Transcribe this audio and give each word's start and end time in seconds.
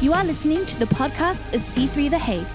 You 0.00 0.12
are 0.12 0.24
listening 0.24 0.64
to 0.66 0.78
the 0.78 0.84
podcast 0.84 1.52
of 1.54 1.60
C3 1.60 2.08
The 2.08 2.18
Hague. 2.20 2.46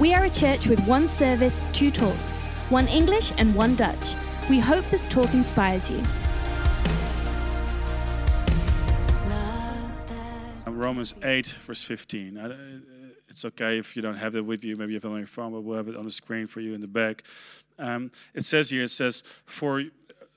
We 0.00 0.14
are 0.14 0.24
a 0.24 0.30
church 0.30 0.66
with 0.66 0.80
one 0.86 1.08
service, 1.08 1.62
two 1.74 1.90
talks, 1.90 2.38
one 2.70 2.88
English 2.88 3.34
and 3.36 3.54
one 3.54 3.76
Dutch. 3.76 4.14
We 4.48 4.60
hope 4.60 4.82
this 4.86 5.06
talk 5.06 5.34
inspires 5.34 5.90
you. 5.90 6.02
Romans 10.64 11.14
8, 11.22 11.46
verse 11.66 11.82
15. 11.82 12.38
It's 13.28 13.44
okay 13.44 13.76
if 13.76 13.94
you 13.94 14.00
don't 14.00 14.16
have 14.16 14.32
that 14.32 14.44
with 14.44 14.64
you. 14.64 14.76
Maybe 14.76 14.92
you 14.92 14.96
have 14.96 15.04
it 15.04 15.08
on 15.08 15.18
your 15.18 15.26
phone, 15.26 15.52
but 15.52 15.60
we'll 15.60 15.76
have 15.76 15.88
it 15.88 15.96
on 15.96 16.06
the 16.06 16.10
screen 16.10 16.46
for 16.46 16.60
you 16.60 16.72
in 16.72 16.80
the 16.80 16.86
back. 16.86 17.24
Um, 17.78 18.10
it 18.32 18.46
says 18.46 18.70
here, 18.70 18.84
it 18.84 18.88
says, 18.88 19.22
for 19.44 19.84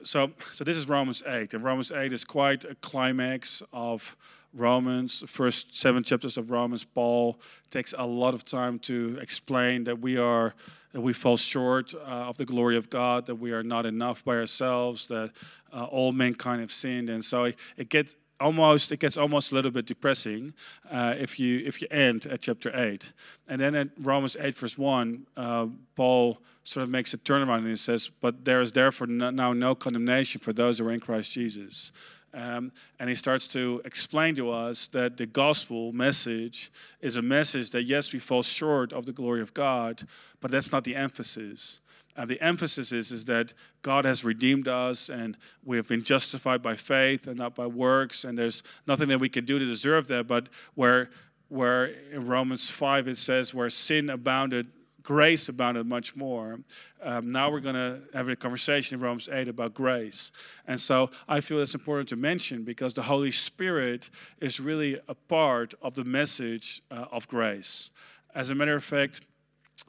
so 0.04 0.32
so 0.52 0.66
this 0.66 0.76
is 0.76 0.90
Romans 0.90 1.24
8. 1.26 1.54
And 1.54 1.64
Romans 1.64 1.94
8 1.94 2.12
is 2.12 2.26
quite 2.26 2.66
a 2.66 2.76
climax 2.76 3.64
of 3.72 4.18
Romans. 4.54 5.24
First 5.28 5.76
seven 5.76 6.04
chapters 6.04 6.38
of 6.38 6.52
Romans, 6.52 6.84
Paul 6.84 7.40
takes 7.70 7.94
a 7.98 8.06
lot 8.06 8.34
of 8.34 8.46
time 8.46 8.80
to 8.80 9.18
explain 9.22 9.84
that 9.86 10.00
we 10.00 10.18
are 10.18 10.56
that 10.92 11.02
we 11.02 11.14
fall 11.14 11.38
short 11.38 11.94
uh, 11.94 12.30
of 12.30 12.38
the 12.38 12.46
glory 12.46 12.76
of 12.76 12.90
God, 12.90 13.28
that 13.28 13.36
we 13.36 13.52
are 13.52 13.62
not 13.62 13.86
enough 13.86 14.26
by 14.26 14.36
ourselves, 14.36 15.06
that 15.08 15.32
uh, 15.72 15.84
all 15.84 16.12
mankind 16.12 16.62
have 16.62 16.72
sinned, 16.72 17.12
and 17.12 17.24
so 17.24 17.44
it, 17.44 17.60
it 17.78 17.90
gets 17.90 18.16
almost 18.40 18.92
it 18.92 19.00
gets 19.00 19.18
almost 19.18 19.52
a 19.52 19.56
little 19.56 19.72
bit 19.72 19.86
depressing 19.86 20.54
uh, 20.90 21.14
if 21.18 21.40
you 21.40 21.62
if 21.66 21.82
you 21.82 21.88
end 21.92 22.26
at 22.28 22.42
chapter 22.42 22.72
8 22.74 23.12
and 23.48 23.60
then 23.60 23.76
at 23.76 23.90
romans 24.00 24.38
8 24.40 24.56
verse 24.56 24.78
1 24.78 25.26
uh, 25.36 25.68
paul 25.96 26.40
sort 26.64 26.84
of 26.84 26.90
makes 26.90 27.14
a 27.14 27.18
turnaround 27.18 27.60
and 27.60 27.68
he 27.68 27.76
says 27.76 28.10
but 28.22 28.46
there 28.46 28.62
is 28.62 28.72
therefore 28.72 29.08
no, 29.08 29.30
now 29.30 29.52
no 29.52 29.76
condemnation 29.76 30.40
for 30.40 30.54
those 30.54 30.80
who 30.80 30.88
are 30.88 30.92
in 30.92 31.00
christ 31.00 31.34
jesus 31.34 31.92
um, 32.34 32.72
and 33.00 33.10
he 33.10 33.16
starts 33.16 33.48
to 33.48 33.82
explain 33.86 34.36
to 34.36 34.52
us 34.52 34.88
that 34.88 35.18
the 35.18 35.26
gospel 35.26 35.92
message 35.92 36.72
is 37.02 37.16
a 37.16 37.22
message 37.22 37.72
that 37.72 37.84
yes 37.84 38.14
we 38.14 38.20
fall 38.20 38.44
short 38.44 38.94
of 38.94 39.06
the 39.06 39.12
glory 39.12 39.42
of 39.42 39.54
god 39.54 40.08
but 40.42 40.52
that's 40.52 40.72
not 40.72 40.84
the 40.84 40.96
emphasis 40.96 41.80
uh, 42.20 42.26
the 42.26 42.42
emphasis 42.42 42.92
is, 42.92 43.14
is 43.14 43.24
that 43.26 43.54
God 43.82 44.04
has 44.04 44.26
redeemed 44.26 44.68
us 44.68 45.08
and 45.08 45.38
we 45.64 45.78
have 45.78 45.88
been 45.88 46.04
justified 46.04 46.62
by 46.62 46.76
faith 46.76 47.28
and 47.28 47.38
not 47.38 47.56
by 47.56 47.66
works, 47.66 48.26
and 48.26 48.38
there's 48.38 48.62
nothing 48.88 49.08
that 49.08 49.20
we 49.20 49.30
can 49.30 49.46
do 49.46 49.58
to 49.58 49.66
deserve 49.66 50.08
that. 50.08 50.28
But 50.28 50.50
where, 50.76 51.10
where 51.48 51.86
in 52.12 52.28
Romans 52.28 52.70
5 52.70 53.08
it 53.08 53.18
says, 53.18 53.54
where 53.54 53.70
sin 53.70 54.10
abounded, 54.10 54.68
grace 55.10 55.50
abounded 55.50 55.88
much 55.88 56.16
more. 56.16 56.60
Um, 57.02 57.32
now 57.32 57.50
we're 57.50 57.62
going 57.62 57.74
to 57.74 58.00
have 58.14 58.30
a 58.30 58.36
conversation 58.36 58.94
in 58.94 59.02
Romans 59.02 59.28
8 59.28 59.48
about 59.48 59.74
grace. 59.74 60.32
And 60.68 60.80
so 60.80 61.10
I 61.28 61.42
feel 61.42 61.60
it's 61.62 61.74
important 61.74 62.10
to 62.10 62.16
mention 62.16 62.62
because 62.64 62.94
the 62.94 63.02
Holy 63.02 63.32
Spirit 63.32 64.12
is 64.40 64.60
really 64.60 65.00
a 65.08 65.16
part 65.16 65.74
of 65.82 65.96
the 65.96 66.04
message 66.04 66.84
uh, 66.92 67.06
of 67.12 67.28
grace. 67.28 67.90
As 68.36 68.52
a 68.52 68.56
matter 68.56 68.76
of 68.76 68.84
fact, 68.84 69.22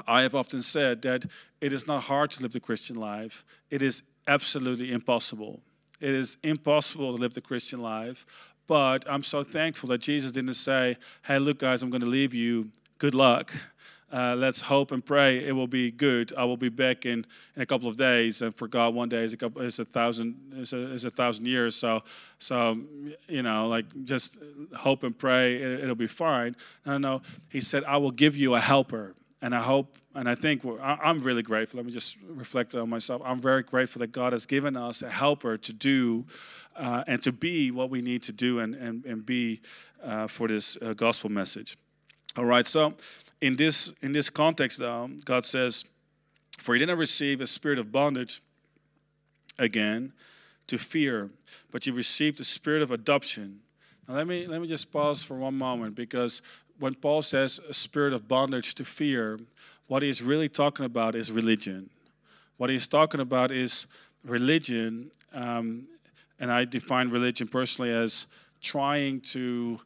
I 0.08 0.22
have 0.22 0.34
often 0.34 0.62
said 0.62 1.02
that 1.02 1.26
it 1.60 1.74
is 1.74 1.86
not 1.86 2.04
hard 2.04 2.30
to 2.30 2.42
live 2.42 2.54
the 2.54 2.60
Christian 2.60 2.96
life, 2.96 3.44
it 3.68 3.82
is 3.82 4.02
absolutely 4.26 4.90
impossible. 4.90 5.60
It 6.00 6.14
is 6.14 6.38
impossible 6.42 7.14
to 7.14 7.20
live 7.20 7.34
the 7.34 7.42
Christian 7.42 7.82
life, 7.82 8.24
but 8.66 9.04
I'm 9.06 9.22
so 9.22 9.42
thankful 9.42 9.90
that 9.90 9.98
Jesus 9.98 10.32
didn't 10.32 10.54
say, 10.54 10.96
Hey, 11.26 11.38
look, 11.38 11.58
guys, 11.58 11.82
I'm 11.82 11.90
going 11.90 12.00
to 12.00 12.06
leave 12.08 12.32
you. 12.32 12.70
Good 12.96 13.14
luck. 13.14 13.52
Uh, 14.12 14.34
let's 14.36 14.60
hope 14.60 14.90
and 14.90 15.04
pray 15.04 15.44
it 15.44 15.52
will 15.52 15.68
be 15.68 15.90
good. 15.90 16.32
I 16.36 16.44
will 16.44 16.56
be 16.56 16.68
back 16.68 17.06
in, 17.06 17.24
in 17.54 17.62
a 17.62 17.66
couple 17.66 17.88
of 17.88 17.96
days, 17.96 18.42
and 18.42 18.54
for 18.54 18.66
God, 18.66 18.94
one 18.94 19.08
day 19.08 19.22
is 19.22 19.32
a 19.32 19.36
couple 19.36 19.62
is 19.62 19.78
a 19.78 19.84
thousand 19.84 20.36
is 20.56 20.72
a, 20.72 20.92
is 20.92 21.04
a 21.04 21.10
thousand 21.10 21.46
years. 21.46 21.76
So, 21.76 22.02
so 22.38 22.78
you 23.28 23.42
know, 23.42 23.68
like 23.68 23.86
just 24.04 24.38
hope 24.76 25.04
and 25.04 25.16
pray 25.16 25.56
it, 25.56 25.86
will 25.86 25.94
be 25.94 26.06
fine. 26.08 26.56
No, 26.84 26.98
no, 26.98 27.22
He 27.48 27.60
said, 27.60 27.84
I 27.84 27.98
will 27.98 28.10
give 28.10 28.36
you 28.36 28.54
a 28.54 28.60
helper 28.60 29.14
and 29.42 29.54
I 29.54 29.60
hope 29.60 29.96
and 30.14 30.28
I 30.28 30.34
think 30.34 30.62
I'm 30.80 31.20
really 31.20 31.42
grateful. 31.42 31.78
Let 31.78 31.86
me 31.86 31.92
just 31.92 32.16
reflect 32.26 32.74
on 32.74 32.90
myself. 32.90 33.22
I'm 33.24 33.40
very 33.40 33.62
grateful 33.62 34.00
that 34.00 34.10
God 34.10 34.32
has 34.32 34.44
given 34.44 34.76
us 34.76 35.02
a 35.02 35.10
helper 35.10 35.56
to 35.56 35.72
do 35.72 36.26
uh, 36.74 37.04
and 37.06 37.22
to 37.22 37.30
be 37.30 37.70
what 37.70 37.90
we 37.90 38.02
need 38.02 38.24
to 38.24 38.32
do 38.32 38.58
and, 38.58 38.74
and, 38.74 39.04
and 39.04 39.24
be 39.24 39.60
uh, 40.02 40.26
for 40.26 40.48
this 40.48 40.76
uh, 40.82 40.94
gospel 40.94 41.30
message. 41.30 41.76
All 42.36 42.44
right, 42.44 42.66
so 42.66 42.94
in 43.40 43.56
this, 43.56 43.92
in 44.02 44.12
this 44.12 44.28
context, 44.30 44.78
though, 44.78 45.10
God 45.24 45.44
says, 45.44 45.84
For 46.58 46.74
you 46.74 46.80
didn't 46.80 46.98
receive 46.98 47.40
a 47.40 47.46
spirit 47.46 47.78
of 47.78 47.90
bondage 47.90 48.42
again 49.58 50.12
to 50.66 50.78
fear, 50.78 51.30
but 51.70 51.86
you 51.86 51.92
received 51.92 52.38
the 52.38 52.44
spirit 52.44 52.82
of 52.82 52.90
adoption. 52.90 53.60
Now, 54.08 54.14
let 54.14 54.26
me, 54.26 54.46
let 54.46 54.60
me 54.60 54.66
just 54.66 54.92
pause 54.92 55.22
for 55.22 55.36
one 55.36 55.54
moment 55.54 55.94
because 55.94 56.42
when 56.78 56.94
Paul 56.94 57.22
says 57.22 57.60
a 57.68 57.74
spirit 57.74 58.12
of 58.12 58.28
bondage 58.28 58.74
to 58.76 58.84
fear, 58.84 59.38
what 59.86 60.02
he's 60.02 60.22
really 60.22 60.48
talking 60.48 60.84
about 60.84 61.14
is 61.14 61.32
religion. 61.32 61.90
What 62.56 62.70
he's 62.70 62.88
talking 62.88 63.20
about 63.20 63.50
is 63.50 63.86
religion, 64.24 65.10
um, 65.32 65.88
and 66.38 66.50
I 66.50 66.64
define 66.64 67.10
religion 67.10 67.48
personally 67.48 67.92
as 67.92 68.26
trying 68.60 69.20
to 69.20 69.80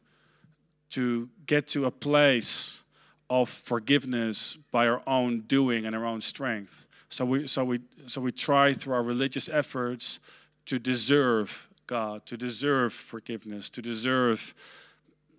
to 0.91 1.27
get 1.45 1.67
to 1.67 1.85
a 1.85 1.91
place 1.91 2.83
of 3.29 3.49
forgiveness 3.49 4.57
by 4.71 4.87
our 4.87 5.01
own 5.07 5.41
doing 5.41 5.85
and 5.85 5.95
our 5.95 6.05
own 6.05 6.21
strength. 6.21 6.85
So 7.09 7.25
we 7.25 7.47
so 7.47 7.63
we 7.63 7.79
so 8.07 8.21
we 8.21 8.31
try 8.31 8.73
through 8.73 8.93
our 8.93 9.03
religious 9.03 9.49
efforts 9.49 10.19
to 10.65 10.79
deserve 10.79 11.69
God, 11.87 12.25
to 12.25 12.37
deserve 12.37 12.93
forgiveness, 12.93 13.69
to 13.71 13.81
deserve 13.81 14.55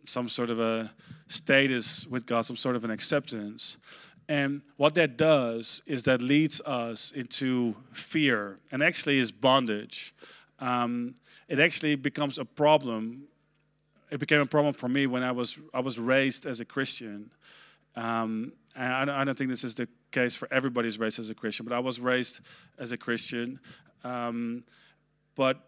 some 0.04 0.28
sort 0.28 0.50
of 0.50 0.60
a 0.60 0.92
status 1.28 2.06
with 2.06 2.26
God, 2.26 2.42
some 2.42 2.56
sort 2.56 2.76
of 2.76 2.84
an 2.84 2.90
acceptance. 2.90 3.76
And 4.28 4.62
what 4.76 4.94
that 4.94 5.16
does 5.16 5.82
is 5.86 6.04
that 6.04 6.20
leads 6.20 6.60
us 6.62 7.12
into 7.12 7.76
fear 7.92 8.58
and 8.72 8.82
actually 8.82 9.18
is 9.18 9.30
bondage. 9.30 10.14
Um, 10.58 11.14
it 11.48 11.60
actually 11.60 11.94
becomes 11.94 12.38
a 12.38 12.44
problem. 12.44 13.24
It 14.10 14.18
became 14.18 14.40
a 14.40 14.46
problem 14.46 14.74
for 14.74 14.88
me 14.88 15.06
when 15.06 15.22
I 15.22 15.32
was 15.32 15.58
I 15.74 15.80
was 15.80 15.98
raised 15.98 16.46
as 16.46 16.60
a 16.60 16.64
Christian. 16.64 17.30
Um, 17.96 18.52
and 18.76 19.10
I 19.10 19.24
don't, 19.24 19.36
think 19.36 19.48
this 19.48 19.64
is 19.64 19.74
the 19.74 19.88
case 20.10 20.36
for 20.36 20.48
everybody 20.52 20.90
raised 20.90 21.18
as 21.18 21.30
a 21.30 21.34
Christian, 21.34 21.64
but 21.64 21.74
I 21.74 21.78
was 21.78 21.98
raised 21.98 22.40
as 22.78 22.92
a 22.92 22.96
Christian. 22.98 23.58
Um, 24.04 24.64
but 25.34 25.60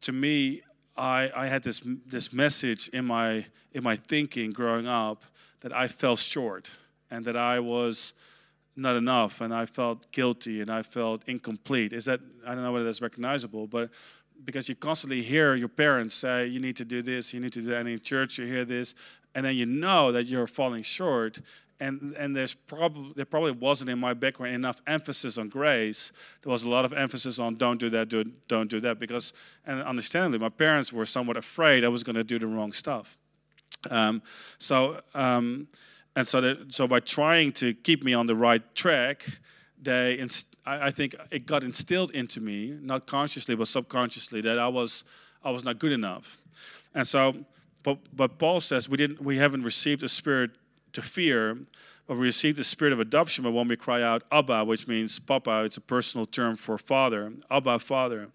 to 0.00 0.12
me, 0.12 0.62
I, 0.96 1.30
I 1.34 1.46
had 1.46 1.62
this, 1.62 1.82
this 2.06 2.32
message 2.32 2.88
in 2.88 3.04
my, 3.04 3.46
in 3.72 3.84
my 3.84 3.94
thinking 3.94 4.50
growing 4.50 4.88
up 4.88 5.24
that 5.60 5.72
I 5.72 5.86
fell 5.86 6.16
short 6.16 6.70
and 7.10 7.24
that 7.24 7.36
I 7.36 7.60
was 7.60 8.14
not 8.74 8.96
enough 8.96 9.40
and 9.40 9.54
I 9.54 9.66
felt 9.66 10.10
guilty 10.10 10.60
and 10.60 10.70
I 10.70 10.82
felt 10.82 11.22
incomplete. 11.28 11.92
Is 11.92 12.04
that, 12.06 12.20
I 12.46 12.54
don't 12.54 12.64
know 12.64 12.72
whether 12.72 12.84
that's 12.84 13.00
recognizable, 13.00 13.68
but 13.68 13.90
because 14.44 14.68
you 14.68 14.74
constantly 14.74 15.22
hear 15.22 15.54
your 15.54 15.68
parents 15.68 16.14
say, 16.14 16.46
you 16.46 16.60
need 16.60 16.76
to 16.76 16.84
do 16.84 17.00
this, 17.00 17.32
you 17.32 17.40
need 17.40 17.52
to 17.52 17.62
do 17.62 17.70
that. 17.70 17.80
And 17.80 17.88
in 17.88 18.00
church, 18.00 18.38
you 18.38 18.46
hear 18.46 18.64
this, 18.64 18.94
and 19.34 19.44
then 19.44 19.56
you 19.56 19.66
know 19.66 20.12
that 20.12 20.26
you're 20.26 20.46
falling 20.46 20.82
short 20.82 21.40
and 21.80 22.14
and 22.16 22.34
there's 22.34 22.54
probably 22.54 23.12
there 23.16 23.24
probably 23.24 23.52
wasn't 23.52 23.90
in 23.90 23.98
my 23.98 24.14
background 24.14 24.54
enough 24.54 24.80
emphasis 24.86 25.38
on 25.38 25.48
grace. 25.48 26.12
There 26.42 26.50
was 26.50 26.62
a 26.62 26.70
lot 26.70 26.84
of 26.84 26.92
emphasis 26.92 27.38
on 27.38 27.54
don't 27.56 27.78
do 27.78 27.90
that, 27.90 28.08
do, 28.08 28.24
don't 28.48 28.70
do 28.70 28.80
that, 28.80 28.98
because 28.98 29.32
and 29.66 29.82
understandably, 29.82 30.38
my 30.38 30.48
parents 30.48 30.92
were 30.92 31.06
somewhat 31.06 31.36
afraid 31.36 31.84
I 31.84 31.88
was 31.88 32.02
going 32.02 32.16
to 32.16 32.24
do 32.24 32.38
the 32.38 32.46
wrong 32.46 32.72
stuff. 32.72 33.18
Um, 33.90 34.22
so 34.58 35.00
um, 35.14 35.68
and 36.14 36.26
so 36.26 36.40
that, 36.40 36.74
so 36.74 36.86
by 36.86 37.00
trying 37.00 37.52
to 37.52 37.74
keep 37.74 38.02
me 38.02 38.14
on 38.14 38.26
the 38.26 38.34
right 38.34 38.62
track, 38.74 39.24
they 39.80 40.26
I, 40.64 40.86
I 40.86 40.90
think 40.90 41.14
it 41.30 41.46
got 41.46 41.62
instilled 41.62 42.10
into 42.12 42.40
me, 42.40 42.76
not 42.80 43.06
consciously 43.06 43.54
but 43.54 43.68
subconsciously, 43.68 44.40
that 44.42 44.58
I 44.58 44.68
was 44.68 45.04
I 45.44 45.50
was 45.50 45.64
not 45.64 45.78
good 45.78 45.92
enough, 45.92 46.40
and 46.94 47.06
so. 47.06 47.34
But, 47.82 47.98
but 48.12 48.36
Paul 48.40 48.58
says 48.58 48.88
we 48.88 48.96
didn't 48.96 49.22
we 49.22 49.38
haven't 49.38 49.62
received 49.62 50.02
a 50.02 50.08
spirit 50.08 50.50
to 50.92 51.02
fear, 51.02 51.58
but 52.06 52.16
we 52.16 52.24
receive 52.24 52.56
the 52.56 52.64
spirit 52.64 52.92
of 52.92 53.00
adoption 53.00 53.44
but 53.44 53.50
when 53.50 53.68
we 53.68 53.76
cry 53.76 54.02
out, 54.02 54.22
Abba, 54.30 54.64
which 54.64 54.86
means 54.86 55.18
Papa. 55.18 55.64
It's 55.64 55.76
a 55.76 55.80
personal 55.80 56.26
term 56.26 56.56
for 56.56 56.78
Father. 56.78 57.32
Abba, 57.50 57.78
Father. 57.78 58.28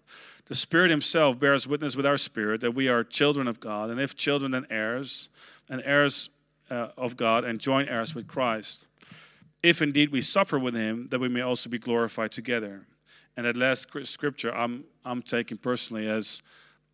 The 0.46 0.54
Spirit 0.54 0.90
Himself 0.90 1.38
bears 1.38 1.66
witness 1.66 1.96
with 1.96 2.04
our 2.04 2.18
spirit 2.18 2.60
that 2.60 2.74
we 2.74 2.88
are 2.88 3.04
children 3.04 3.48
of 3.48 3.60
God, 3.60 3.88
and 3.90 4.00
if 4.00 4.16
children, 4.16 4.50
then 4.50 4.66
heirs, 4.68 5.28
and 5.70 5.82
heirs 5.84 6.28
uh, 6.70 6.88
of 6.96 7.16
God, 7.16 7.44
and 7.44 7.58
joint 7.58 7.88
heirs 7.88 8.14
with 8.14 8.26
Christ. 8.26 8.86
If 9.62 9.80
indeed 9.80 10.10
we 10.10 10.20
suffer 10.20 10.58
with 10.58 10.74
Him, 10.74 11.08
that 11.10 11.20
we 11.20 11.28
may 11.28 11.40
also 11.40 11.70
be 11.70 11.78
glorified 11.78 12.32
together. 12.32 12.86
And 13.36 13.46
that 13.46 13.56
last 13.56 13.88
scripture, 14.04 14.54
I'm, 14.54 14.84
I'm 15.04 15.22
taking 15.22 15.56
personally 15.56 16.06
as 16.06 16.42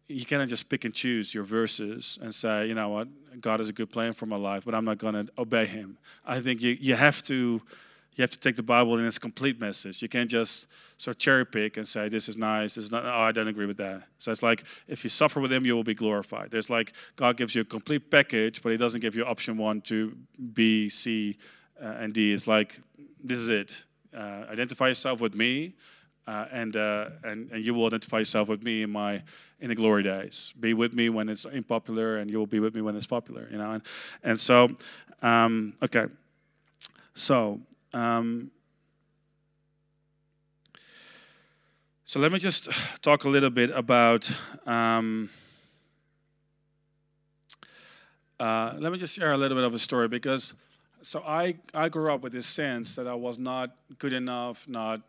you 0.08 0.24
cannot 0.24 0.48
just 0.48 0.68
pick 0.68 0.84
and 0.84 0.94
choose 0.94 1.34
your 1.34 1.44
verses 1.44 2.18
and 2.22 2.34
say, 2.34 2.66
you 2.66 2.74
know 2.74 2.88
what, 2.88 3.08
God 3.40 3.60
has 3.60 3.68
a 3.68 3.72
good 3.72 3.90
plan 3.90 4.14
for 4.14 4.26
my 4.26 4.36
life, 4.36 4.64
but 4.64 4.74
I'm 4.74 4.84
not 4.84 4.98
going 4.98 5.14
to 5.14 5.32
obey 5.38 5.66
Him. 5.66 5.98
I 6.26 6.40
think 6.40 6.62
you, 6.62 6.76
you 6.80 6.94
have 6.94 7.22
to 7.24 7.60
you 8.18 8.22
have 8.22 8.30
to 8.30 8.38
take 8.40 8.56
the 8.56 8.64
Bible 8.64 8.98
in 8.98 9.04
its 9.04 9.16
complete 9.16 9.60
message. 9.60 10.02
You 10.02 10.08
can't 10.08 10.28
just 10.28 10.66
sort 10.96 11.14
of 11.14 11.20
cherry 11.20 11.46
pick 11.46 11.76
and 11.76 11.86
say, 11.86 12.08
this 12.08 12.28
is 12.28 12.36
nice, 12.36 12.74
this 12.74 12.82
is 12.82 12.90
not, 12.90 13.04
oh, 13.04 13.20
I 13.20 13.30
don't 13.30 13.46
agree 13.46 13.66
with 13.66 13.76
that. 13.76 14.02
So 14.18 14.32
it's 14.32 14.42
like, 14.42 14.64
if 14.88 15.04
you 15.04 15.10
suffer 15.10 15.38
with 15.38 15.52
him, 15.52 15.64
you 15.64 15.76
will 15.76 15.84
be 15.84 15.94
glorified. 15.94 16.50
There's 16.50 16.68
like, 16.68 16.94
God 17.14 17.36
gives 17.36 17.54
you 17.54 17.62
a 17.62 17.64
complete 17.64 18.10
package, 18.10 18.60
but 18.60 18.72
he 18.72 18.76
doesn't 18.76 19.02
give 19.02 19.14
you 19.14 19.24
option 19.24 19.56
one 19.56 19.82
to 19.82 20.16
B, 20.52 20.88
C, 20.88 21.36
uh, 21.80 21.86
and 21.86 22.12
D. 22.12 22.32
It's 22.32 22.48
like, 22.48 22.80
this 23.22 23.38
is 23.38 23.50
it. 23.50 23.84
Uh, 24.12 24.46
identify 24.50 24.88
yourself 24.88 25.20
with 25.20 25.36
me, 25.36 25.74
uh, 26.28 26.44
and, 26.52 26.76
uh, 26.76 27.08
and, 27.24 27.50
and 27.50 27.64
you 27.64 27.72
will 27.72 27.86
identify 27.86 28.18
yourself 28.18 28.50
with 28.50 28.62
me 28.62 28.82
in 28.82 28.90
my 28.90 29.22
in 29.60 29.70
the 29.70 29.74
glory 29.74 30.02
days. 30.02 30.52
Be 30.60 30.74
with 30.74 30.92
me 30.92 31.08
when 31.08 31.30
it's 31.30 31.46
unpopular, 31.46 32.18
and 32.18 32.30
you 32.30 32.38
will 32.38 32.46
be 32.46 32.60
with 32.60 32.74
me 32.74 32.82
when 32.82 32.94
it's 32.96 33.06
popular. 33.06 33.48
You 33.50 33.56
know, 33.56 33.72
and 33.72 33.82
and 34.22 34.38
so 34.38 34.68
um, 35.22 35.72
okay, 35.82 36.04
so 37.14 37.60
um, 37.94 38.50
so 42.04 42.20
let 42.20 42.30
me 42.30 42.38
just 42.38 42.68
talk 43.00 43.24
a 43.24 43.28
little 43.28 43.50
bit 43.50 43.70
about. 43.70 44.30
Um, 44.66 45.30
uh, 48.38 48.74
let 48.78 48.92
me 48.92 48.98
just 48.98 49.16
share 49.16 49.32
a 49.32 49.38
little 49.38 49.56
bit 49.56 49.64
of 49.64 49.74
a 49.74 49.78
story 49.78 50.08
because 50.08 50.52
so 51.02 51.22
I, 51.26 51.56
I 51.74 51.88
grew 51.88 52.12
up 52.12 52.22
with 52.22 52.32
this 52.32 52.46
sense 52.46 52.94
that 52.96 53.06
I 53.06 53.14
was 53.14 53.38
not 53.38 53.70
good 53.98 54.12
enough, 54.12 54.68
not, 54.68 55.00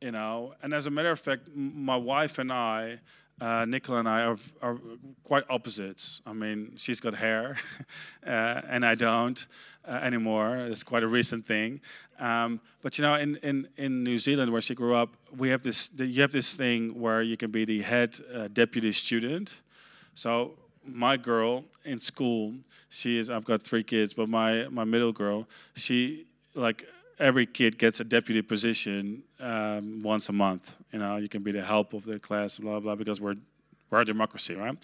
you 0.00 0.10
know, 0.10 0.54
and 0.62 0.72
as 0.72 0.86
a 0.86 0.90
matter 0.90 1.10
of 1.10 1.20
fact, 1.20 1.48
my 1.54 1.96
wife 1.96 2.38
and 2.38 2.52
I, 2.52 3.00
uh, 3.40 3.64
Nicola 3.64 4.00
and 4.00 4.08
I 4.08 4.22
are, 4.22 4.36
are, 4.60 4.78
quite 5.24 5.44
opposites. 5.48 6.20
I 6.26 6.32
mean, 6.32 6.72
she's 6.76 7.00
got 7.00 7.14
hair, 7.14 7.58
uh, 8.26 8.60
and 8.68 8.84
I 8.84 8.94
don't 8.94 9.46
uh, 9.86 9.92
anymore. 9.92 10.56
It's 10.56 10.82
quite 10.82 11.02
a 11.02 11.08
recent 11.08 11.46
thing. 11.46 11.80
Um, 12.18 12.60
but 12.82 12.98
you 12.98 13.02
know, 13.02 13.14
in, 13.14 13.36
in, 13.36 13.68
in 13.76 14.02
New 14.04 14.18
Zealand, 14.18 14.52
where 14.52 14.60
she 14.60 14.74
grew 14.74 14.94
up, 14.94 15.16
we 15.36 15.48
have 15.48 15.62
this. 15.62 15.90
You 15.96 16.20
have 16.22 16.32
this 16.32 16.52
thing 16.52 17.00
where 17.00 17.22
you 17.22 17.36
can 17.36 17.50
be 17.50 17.64
the 17.64 17.80
head 17.80 18.16
uh, 18.34 18.48
deputy 18.48 18.92
student. 18.92 19.60
So 20.14 20.58
my 20.84 21.16
girl 21.16 21.64
in 21.84 21.98
school, 21.98 22.54
she 22.90 23.18
is. 23.18 23.30
I've 23.30 23.44
got 23.44 23.62
three 23.62 23.82
kids, 23.82 24.12
but 24.12 24.28
my 24.28 24.66
my 24.68 24.84
middle 24.84 25.12
girl, 25.12 25.48
she 25.74 26.26
like 26.54 26.86
every 27.20 27.46
kid 27.46 27.78
gets 27.78 28.00
a 28.00 28.04
deputy 28.04 28.42
position 28.42 29.22
um, 29.38 30.00
once 30.00 30.28
a 30.28 30.32
month. 30.32 30.78
You 30.92 30.98
know, 30.98 31.16
you 31.16 31.28
can 31.28 31.42
be 31.42 31.52
the 31.52 31.62
help 31.62 31.92
of 31.92 32.04
the 32.04 32.18
class, 32.18 32.58
blah 32.58 32.80
blah, 32.80 32.96
because 32.96 33.20
we're 33.20 33.36
we're 33.90 34.02
a 34.02 34.04
democracy, 34.04 34.54
right? 34.54 34.76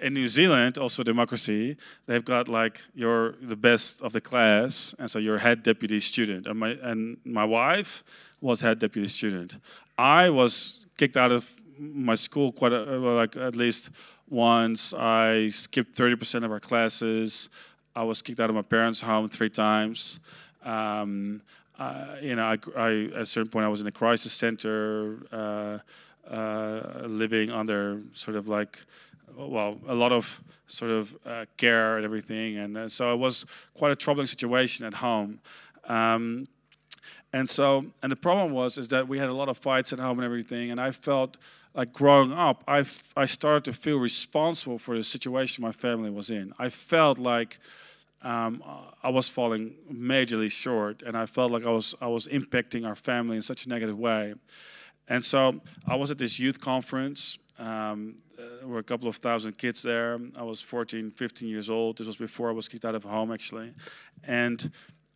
In 0.00 0.14
New 0.14 0.26
Zealand, 0.26 0.78
also 0.78 1.02
democracy, 1.02 1.76
they've 2.06 2.24
got 2.24 2.48
like 2.48 2.80
you're 2.94 3.32
the 3.42 3.56
best 3.56 4.02
of 4.02 4.12
the 4.12 4.20
class, 4.20 4.94
and 4.98 5.10
so 5.10 5.18
you're 5.18 5.38
head 5.38 5.62
deputy 5.62 6.00
student. 6.00 6.46
And 6.46 6.58
my 6.58 6.70
and 6.82 7.18
my 7.24 7.44
wife 7.44 8.02
was 8.40 8.60
head 8.60 8.78
deputy 8.78 9.08
student. 9.08 9.56
I 9.96 10.30
was 10.30 10.86
kicked 10.96 11.16
out 11.16 11.32
of 11.32 11.50
my 11.78 12.14
school 12.14 12.52
quite 12.52 12.72
a, 12.72 12.78
like 12.98 13.36
at 13.36 13.54
least 13.54 13.90
once. 14.28 14.94
I 14.94 15.48
skipped 15.48 15.96
30% 15.96 16.44
of 16.44 16.50
our 16.50 16.60
classes. 16.60 17.48
I 17.96 18.02
was 18.02 18.22
kicked 18.22 18.40
out 18.40 18.48
of 18.48 18.56
my 18.56 18.62
parents' 18.62 19.00
home 19.00 19.28
three 19.28 19.50
times. 19.50 20.20
Um, 20.64 21.42
uh, 21.78 22.16
you 22.20 22.36
know, 22.36 22.44
I, 22.44 22.58
I, 22.76 22.90
at 23.14 23.22
a 23.22 23.26
certain 23.26 23.50
point, 23.50 23.64
I 23.64 23.68
was 23.68 23.80
in 23.80 23.86
a 23.86 23.92
crisis 23.92 24.32
center, 24.32 25.18
uh, 25.32 25.78
uh, 26.32 27.02
living 27.06 27.50
under 27.50 28.00
sort 28.12 28.36
of 28.36 28.48
like, 28.48 28.78
well, 29.36 29.78
a 29.88 29.94
lot 29.94 30.12
of 30.12 30.42
sort 30.66 30.90
of 30.90 31.16
uh, 31.26 31.44
care 31.56 31.96
and 31.96 32.04
everything, 32.04 32.58
and 32.58 32.76
uh, 32.76 32.88
so 32.88 33.12
it 33.12 33.16
was 33.16 33.44
quite 33.74 33.92
a 33.92 33.96
troubling 33.96 34.26
situation 34.26 34.86
at 34.86 34.94
home. 34.94 35.40
Um, 35.88 36.48
and 37.32 37.50
so, 37.50 37.86
and 38.02 38.12
the 38.12 38.16
problem 38.16 38.52
was 38.52 38.78
is 38.78 38.88
that 38.88 39.08
we 39.08 39.18
had 39.18 39.28
a 39.28 39.34
lot 39.34 39.48
of 39.48 39.58
fights 39.58 39.92
at 39.92 39.98
home 39.98 40.18
and 40.18 40.24
everything, 40.24 40.70
and 40.70 40.80
I 40.80 40.92
felt 40.92 41.36
like 41.74 41.92
growing 41.92 42.32
up, 42.32 42.62
I, 42.68 42.86
I 43.16 43.24
started 43.24 43.64
to 43.64 43.72
feel 43.72 43.98
responsible 43.98 44.78
for 44.78 44.96
the 44.96 45.02
situation 45.02 45.62
my 45.62 45.72
family 45.72 46.10
was 46.10 46.30
in. 46.30 46.52
I 46.58 46.68
felt 46.68 47.18
like 47.18 47.58
um, 48.24 48.62
I 49.02 49.10
was 49.10 49.28
falling 49.28 49.74
majorly 49.92 50.50
short, 50.50 51.02
and 51.02 51.16
I 51.16 51.26
felt 51.26 51.52
like 51.52 51.64
I 51.64 51.70
was 51.70 51.94
I 52.00 52.06
was 52.06 52.26
impacting 52.26 52.86
our 52.86 52.96
family 52.96 53.36
in 53.36 53.42
such 53.42 53.66
a 53.66 53.68
negative 53.68 53.98
way. 53.98 54.34
And 55.06 55.22
so 55.22 55.60
I 55.86 55.96
was 55.96 56.10
at 56.10 56.16
this 56.16 56.38
youth 56.38 56.60
conference. 56.60 57.38
Um, 57.58 58.16
there 58.36 58.66
were 58.66 58.78
a 58.78 58.82
couple 58.82 59.06
of 59.06 59.16
thousand 59.16 59.58
kids 59.58 59.82
there. 59.82 60.18
I 60.36 60.42
was 60.42 60.62
14, 60.62 61.10
15 61.10 61.48
years 61.48 61.68
old. 61.68 61.98
This 61.98 62.06
was 62.06 62.16
before 62.16 62.48
I 62.48 62.52
was 62.52 62.68
kicked 62.68 62.86
out 62.86 62.94
of 62.94 63.04
home, 63.04 63.30
actually. 63.30 63.74
And 64.24 64.70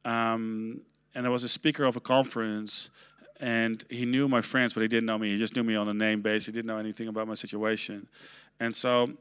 um, 0.04 0.82
and 1.14 1.26
I 1.26 1.30
was 1.30 1.44
a 1.44 1.48
speaker 1.48 1.84
of 1.84 1.96
a 1.96 2.00
conference, 2.00 2.90
and 3.40 3.82
he 3.88 4.04
knew 4.04 4.28
my 4.28 4.42
friends, 4.42 4.74
but 4.74 4.82
he 4.82 4.88
didn't 4.88 5.06
know 5.06 5.18
me. 5.18 5.30
He 5.30 5.38
just 5.38 5.56
knew 5.56 5.64
me 5.64 5.74
on 5.74 5.88
a 5.88 5.94
name 5.94 6.20
base. 6.20 6.44
He 6.44 6.52
didn't 6.52 6.66
know 6.66 6.78
anything 6.78 7.08
about 7.08 7.26
my 7.26 7.34
situation. 7.34 8.06
And 8.60 8.76
so 8.76 9.12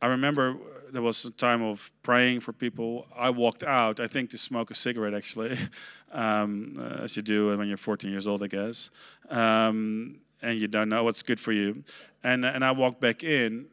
I 0.00 0.08
remember 0.08 0.56
there 0.92 1.02
was 1.02 1.24
a 1.24 1.30
time 1.30 1.62
of 1.62 1.90
praying 2.02 2.40
for 2.40 2.52
people. 2.52 3.06
I 3.16 3.30
walked 3.30 3.64
out, 3.64 4.00
I 4.00 4.06
think, 4.06 4.30
to 4.30 4.38
smoke 4.38 4.70
a 4.70 4.74
cigarette, 4.74 5.14
actually, 5.14 5.56
um, 6.12 6.74
uh, 6.78 7.02
as 7.04 7.16
you 7.16 7.22
do 7.22 7.56
when 7.56 7.68
you're 7.68 7.76
14 7.76 8.10
years 8.10 8.26
old, 8.26 8.42
I 8.42 8.46
guess, 8.46 8.90
um, 9.30 10.16
and 10.42 10.58
you 10.58 10.68
don't 10.68 10.88
know 10.88 11.02
what's 11.04 11.22
good 11.22 11.40
for 11.40 11.52
you. 11.52 11.82
And 12.22 12.44
and 12.44 12.64
I 12.64 12.72
walked 12.72 13.00
back 13.00 13.24
in, 13.24 13.66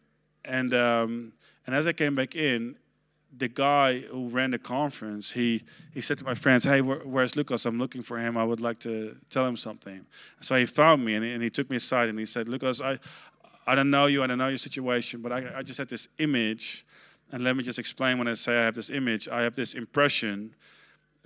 and 0.46 0.74
um, 0.74 1.34
and 1.66 1.76
as 1.76 1.88
I 1.88 1.94
came 1.94 2.16
back 2.16 2.36
in, 2.36 2.76
the 3.36 3.48
guy 3.48 4.00
who 4.02 4.30
ran 4.30 4.52
the 4.52 4.60
conference, 4.60 5.32
he 5.32 5.64
he 5.94 6.02
said 6.02 6.18
to 6.20 6.24
my 6.24 6.36
friends, 6.36 6.64
"Hey, 6.64 6.82
where, 6.82 7.00
where's 7.00 7.36
Lucas? 7.36 7.66
I'm 7.66 7.80
looking 7.80 8.04
for 8.04 8.18
him. 8.20 8.38
I 8.38 8.44
would 8.44 8.62
like 8.62 8.80
to 8.80 9.16
tell 9.30 9.46
him 9.46 9.58
something." 9.58 10.06
So 10.40 10.56
he 10.56 10.66
found 10.66 11.04
me 11.04 11.16
and 11.16 11.26
he, 11.26 11.32
and 11.32 11.44
he 11.44 11.50
took 11.50 11.70
me 11.70 11.78
aside 11.78 12.10
and 12.10 12.20
he 12.20 12.26
said, 12.26 12.48
"Lucas, 12.48 12.80
I 12.82 13.00
I 13.66 13.76
don't 13.76 13.90
know 13.90 14.06
you, 14.08 14.24
I 14.24 14.28
don't 14.28 14.38
know 14.38 14.50
your 14.50 14.58
situation, 14.58 15.22
but 15.22 15.32
I, 15.32 15.60
I 15.60 15.62
just 15.62 15.78
had 15.78 15.90
this 15.90 16.08
image. 16.20 16.86
And 17.32 17.44
let 17.44 17.56
me 17.56 17.64
just 17.64 17.80
explain 17.80 18.18
when 18.18 18.28
I 18.28 18.34
say 18.34 18.58
I 18.58 18.66
have 18.66 18.76
this 18.76 18.90
image, 18.90 19.28
I 19.28 19.42
have 19.42 19.56
this 19.56 19.74
impression. 19.74 20.54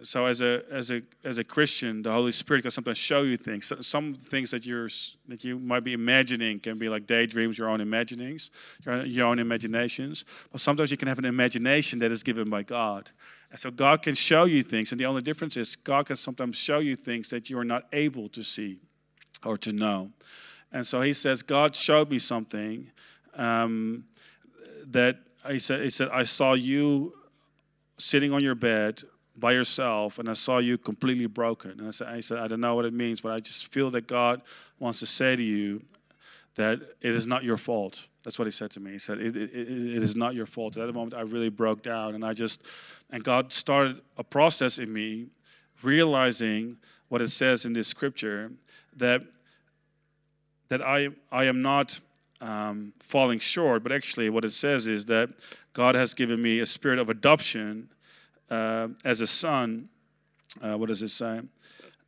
So 0.04 0.28
as 0.28 0.42
a 0.42 0.62
as 0.72 0.92
a 0.92 1.02
as 1.24 1.40
a 1.40 1.44
Christian, 1.44 2.04
the 2.04 2.12
Holy 2.12 2.32
Spirit 2.32 2.62
can 2.62 2.72
sometimes 2.72 3.00
show 3.00 3.24
you 3.24 3.36
things. 3.36 3.74
Some 3.82 4.14
things 4.14 4.52
that 4.52 4.64
you're 4.66 4.90
that 5.28 5.44
you 5.44 5.58
might 5.58 5.84
be 5.84 5.94
imagining 5.94 6.60
can 6.60 6.78
be 6.78 6.88
like 6.88 7.08
daydreams, 7.08 7.58
your 7.58 7.68
own 7.68 7.82
imaginings, 7.82 8.52
your, 8.86 9.04
your 9.06 9.26
own 9.26 9.40
imaginations. 9.40 10.24
But 10.52 10.62
sometimes 10.62 10.92
you 10.92 10.98
can 10.98 11.08
have 11.08 11.18
an 11.18 11.26
imagination 11.26 11.98
that 12.00 12.12
is 12.12 12.22
given 12.22 12.48
by 12.50 12.62
God. 12.62 13.10
And 13.50 13.60
so 13.60 13.72
God 13.72 14.02
can 14.02 14.14
show 14.14 14.44
you 14.44 14.62
things, 14.62 14.92
and 14.92 15.00
the 15.00 15.06
only 15.06 15.22
difference 15.22 15.58
is 15.58 15.76
God 15.76 16.06
can 16.06 16.16
sometimes 16.16 16.58
show 16.58 16.80
you 16.80 16.96
things 16.96 17.30
that 17.30 17.50
you 17.50 17.58
are 17.58 17.66
not 17.66 17.86
able 17.92 18.30
to 18.30 18.44
see 18.44 18.80
or 19.46 19.58
to 19.58 19.72
know. 19.72 20.12
And 20.72 20.86
so 20.86 21.02
he 21.02 21.14
says, 21.14 21.44
God 21.44 21.76
showed 21.76 22.10
me 22.10 22.20
something 22.20 22.92
um, 23.36 24.06
that 24.88 25.18
he 25.50 25.60
said, 25.60 25.82
he 25.82 25.90
said, 25.90 26.10
I 26.10 26.24
saw 26.24 26.54
you 26.54 27.14
sitting 27.98 28.34
on 28.34 28.44
your 28.44 28.56
bed 28.56 29.04
by 29.38 29.52
yourself 29.52 30.20
and 30.20 30.30
I 30.30 30.34
saw 30.34 30.58
you 30.58 30.78
completely 30.78 31.28
broken. 31.28 31.72
And 31.72 31.88
I 31.88 31.92
said, 31.92 32.08
I 32.08 32.20
said, 32.20 32.40
I 32.40 32.48
don't 32.48 32.60
know 32.60 32.76
what 32.76 32.86
it 32.86 32.94
means, 32.94 33.22
but 33.22 33.32
I 33.32 33.40
just 33.40 33.72
feel 33.72 33.90
that 33.92 34.08
God 34.08 34.42
wants 34.80 35.00
to 35.00 35.06
say 35.06 35.36
to 35.36 35.44
you 35.44 35.84
that 36.56 36.80
it 37.02 37.16
is 37.16 37.28
not 37.28 37.44
your 37.44 37.58
fault. 37.58 38.08
That's 38.24 38.40
what 38.40 38.46
he 38.46 38.52
said 38.52 38.72
to 38.72 38.80
me. 38.80 38.92
He 38.92 39.00
said, 39.00 39.20
it, 39.20 39.38
it, 39.38 39.52
it 39.54 40.04
is 40.04 40.16
not 40.16 40.34
your 40.34 40.48
fault. 40.48 40.76
At 40.76 40.88
that 40.88 40.94
moment, 40.94 41.14
I 41.14 41.22
really 41.22 41.50
broke 41.50 41.84
down 41.84 42.16
and 42.16 42.26
I 42.26 42.34
just, 42.34 42.64
and 43.12 43.24
God 43.24 43.54
started 43.54 44.02
a 44.18 44.24
process 44.24 44.80
in 44.80 44.92
me 44.92 45.28
realizing 45.84 46.78
what 47.10 47.22
it 47.22 47.30
says 47.30 47.66
in 47.66 47.74
this 47.74 47.88
scripture 47.88 48.52
that 48.98 49.22
that 50.70 50.82
I, 50.82 51.10
I 51.32 51.46
am 51.46 51.62
not 51.62 52.00
um, 52.42 52.94
falling 53.00 53.40
short, 53.40 53.84
but 53.84 53.92
actually, 53.92 54.30
what 54.30 54.46
it 54.46 54.54
says 54.54 54.88
is 54.88 55.06
that 55.06 55.30
God 55.74 55.96
has 55.96 56.14
given 56.14 56.42
me 56.42 56.60
a 56.60 56.66
spirit 56.66 57.00
of 57.00 57.10
adoption 57.10 57.90
uh, 58.50 58.90
as 59.06 59.22
a 59.22 59.28
son. 59.28 59.90
Uh, 60.62 60.78
what 60.78 60.88
does 60.88 61.04
it 61.04 61.10
say? 61.10 61.42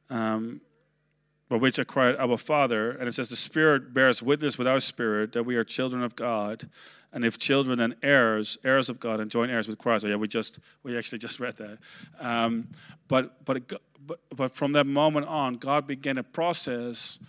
Um, 0.09 0.61
by 1.49 1.57
which 1.57 1.79
I 1.79 1.83
cried, 1.83 2.15
Our 2.17 2.37
Father. 2.37 2.91
And 2.91 3.07
it 3.07 3.13
says, 3.13 3.29
The 3.29 3.35
Spirit 3.35 3.93
bears 3.93 4.21
witness 4.21 4.57
with 4.57 4.67
our 4.67 4.79
spirit 4.79 5.33
that 5.33 5.43
we 5.43 5.55
are 5.55 5.63
children 5.63 6.03
of 6.03 6.15
God. 6.15 6.69
And 7.11 7.25
if 7.25 7.39
children, 7.39 7.79
then 7.79 7.95
heirs, 8.03 8.59
heirs 8.63 8.87
of 8.87 8.99
God, 8.99 9.19
and 9.19 9.31
joint 9.31 9.51
heirs 9.51 9.67
with 9.67 9.79
Christ. 9.79 10.05
Oh, 10.05 10.09
yeah, 10.09 10.15
we 10.15 10.27
just 10.27 10.59
we 10.83 10.95
actually 10.95 11.17
just 11.17 11.39
read 11.39 11.57
that. 11.57 11.79
Um, 12.19 12.69
but, 13.07 13.43
but 13.45 13.67
but 14.05 14.19
but 14.35 14.55
from 14.55 14.73
that 14.73 14.85
moment 14.85 15.27
on, 15.27 15.55
God 15.55 15.87
began 15.87 16.19
a 16.19 16.23
process 16.23 17.19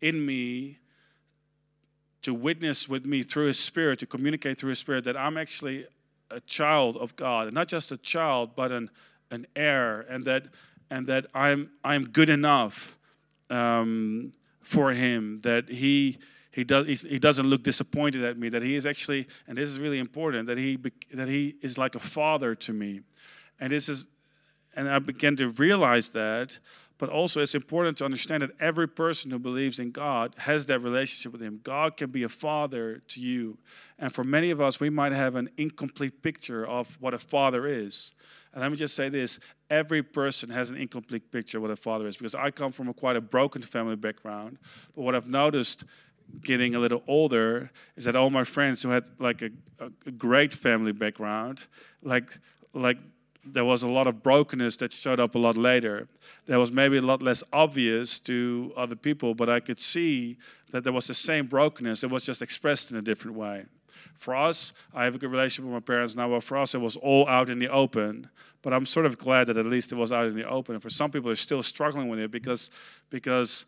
in 0.00 0.24
me 0.24 0.78
to 2.22 2.34
witness 2.34 2.88
with 2.88 3.06
me 3.06 3.22
through 3.22 3.46
his 3.46 3.58
spirit, 3.58 4.00
to 4.00 4.06
communicate 4.06 4.58
through 4.58 4.70
his 4.70 4.78
spirit 4.78 5.04
that 5.04 5.16
I'm 5.16 5.36
actually 5.36 5.86
a 6.30 6.40
child 6.40 6.96
of 6.96 7.14
God, 7.14 7.46
and 7.46 7.54
not 7.54 7.68
just 7.68 7.92
a 7.92 7.96
child, 7.96 8.56
but 8.56 8.72
an, 8.72 8.90
an 9.30 9.46
heir, 9.54 10.00
and 10.08 10.24
that 10.24 10.46
and 10.90 11.06
that 11.06 11.26
I'm 11.34 11.70
I'm 11.84 12.08
good 12.08 12.28
enough 12.28 12.96
um, 13.50 14.32
for 14.60 14.92
him. 14.92 15.40
That 15.42 15.68
he 15.68 16.18
he 16.50 16.64
does 16.64 17.02
he 17.02 17.18
doesn't 17.18 17.46
look 17.46 17.62
disappointed 17.62 18.24
at 18.24 18.38
me. 18.38 18.48
That 18.48 18.62
he 18.62 18.74
is 18.74 18.86
actually, 18.86 19.28
and 19.46 19.56
this 19.56 19.68
is 19.68 19.78
really 19.78 19.98
important, 19.98 20.48
that 20.48 20.58
he 20.58 20.78
that 21.14 21.28
he 21.28 21.54
is 21.62 21.78
like 21.78 21.94
a 21.94 22.00
father 22.00 22.54
to 22.56 22.72
me, 22.72 23.02
and 23.60 23.72
this 23.72 23.88
is, 23.88 24.06
and 24.74 24.88
I 24.88 24.98
began 24.98 25.36
to 25.36 25.50
realize 25.50 26.08
that 26.10 26.58
but 26.98 27.08
also 27.08 27.40
it's 27.40 27.54
important 27.54 27.98
to 27.98 28.04
understand 28.04 28.42
that 28.42 28.50
every 28.58 28.88
person 28.88 29.30
who 29.30 29.38
believes 29.38 29.78
in 29.78 29.90
God 29.90 30.34
has 30.38 30.66
that 30.66 30.80
relationship 30.80 31.32
with 31.32 31.42
Him. 31.42 31.60
God 31.62 31.96
can 31.96 32.10
be 32.10 32.22
a 32.22 32.28
father 32.28 33.02
to 33.08 33.20
you. 33.20 33.58
And 33.98 34.12
for 34.12 34.24
many 34.24 34.50
of 34.50 34.60
us, 34.60 34.80
we 34.80 34.90
might 34.90 35.12
have 35.12 35.34
an 35.34 35.50
incomplete 35.56 36.22
picture 36.22 36.66
of 36.66 36.96
what 37.00 37.12
a 37.12 37.18
father 37.18 37.66
is. 37.66 38.14
And 38.52 38.62
let 38.62 38.70
me 38.70 38.76
just 38.76 38.96
say 38.96 39.08
this 39.08 39.38
every 39.68 40.02
person 40.02 40.48
has 40.48 40.70
an 40.70 40.78
incomplete 40.78 41.30
picture 41.30 41.58
of 41.58 41.62
what 41.62 41.70
a 41.70 41.76
father 41.76 42.06
is 42.06 42.16
because 42.16 42.34
I 42.34 42.50
come 42.50 42.72
from 42.72 42.88
a 42.88 42.94
quite 42.94 43.16
a 43.16 43.20
broken 43.20 43.62
family 43.62 43.96
background. 43.96 44.58
But 44.94 45.02
what 45.02 45.14
I've 45.14 45.28
noticed 45.28 45.84
getting 46.42 46.74
a 46.74 46.78
little 46.78 47.02
older 47.06 47.70
is 47.96 48.04
that 48.04 48.16
all 48.16 48.30
my 48.30 48.44
friends 48.44 48.82
who 48.82 48.90
had 48.90 49.04
like 49.18 49.42
a, 49.42 49.50
a 49.80 50.10
great 50.10 50.54
family 50.54 50.92
background, 50.92 51.66
like 52.02 52.30
like 52.72 52.98
there 53.52 53.64
was 53.64 53.82
a 53.82 53.88
lot 53.88 54.06
of 54.06 54.22
brokenness 54.22 54.76
that 54.78 54.92
showed 54.92 55.20
up 55.20 55.34
a 55.34 55.38
lot 55.38 55.56
later. 55.56 56.08
That 56.46 56.58
was 56.58 56.72
maybe 56.72 56.96
a 56.96 57.02
lot 57.02 57.22
less 57.22 57.42
obvious 57.52 58.18
to 58.20 58.72
other 58.76 58.96
people, 58.96 59.34
but 59.34 59.48
I 59.48 59.60
could 59.60 59.80
see 59.80 60.36
that 60.72 60.84
there 60.84 60.92
was 60.92 61.06
the 61.06 61.14
same 61.14 61.46
brokenness. 61.46 62.04
It 62.04 62.10
was 62.10 62.24
just 62.24 62.42
expressed 62.42 62.90
in 62.90 62.96
a 62.96 63.02
different 63.02 63.36
way. 63.36 63.64
For 64.14 64.34
us, 64.34 64.72
I 64.94 65.04
have 65.04 65.14
a 65.14 65.18
good 65.18 65.30
relationship 65.30 65.64
with 65.64 65.74
my 65.74 65.80
parents 65.80 66.16
now, 66.16 66.28
but 66.28 66.42
for 66.42 66.56
us, 66.56 66.74
it 66.74 66.80
was 66.80 66.96
all 66.96 67.28
out 67.28 67.50
in 67.50 67.58
the 67.58 67.68
open. 67.68 68.28
But 68.62 68.72
I'm 68.72 68.86
sort 68.86 69.06
of 69.06 69.18
glad 69.18 69.46
that 69.48 69.56
at 69.56 69.66
least 69.66 69.92
it 69.92 69.96
was 69.96 70.12
out 70.12 70.26
in 70.26 70.34
the 70.34 70.48
open. 70.48 70.74
And 70.74 70.82
for 70.82 70.90
some 70.90 71.10
people, 71.10 71.28
they're 71.28 71.36
still 71.36 71.62
struggling 71.62 72.08
with 72.08 72.18
it 72.18 72.30
because 72.30 72.70
because 73.10 73.66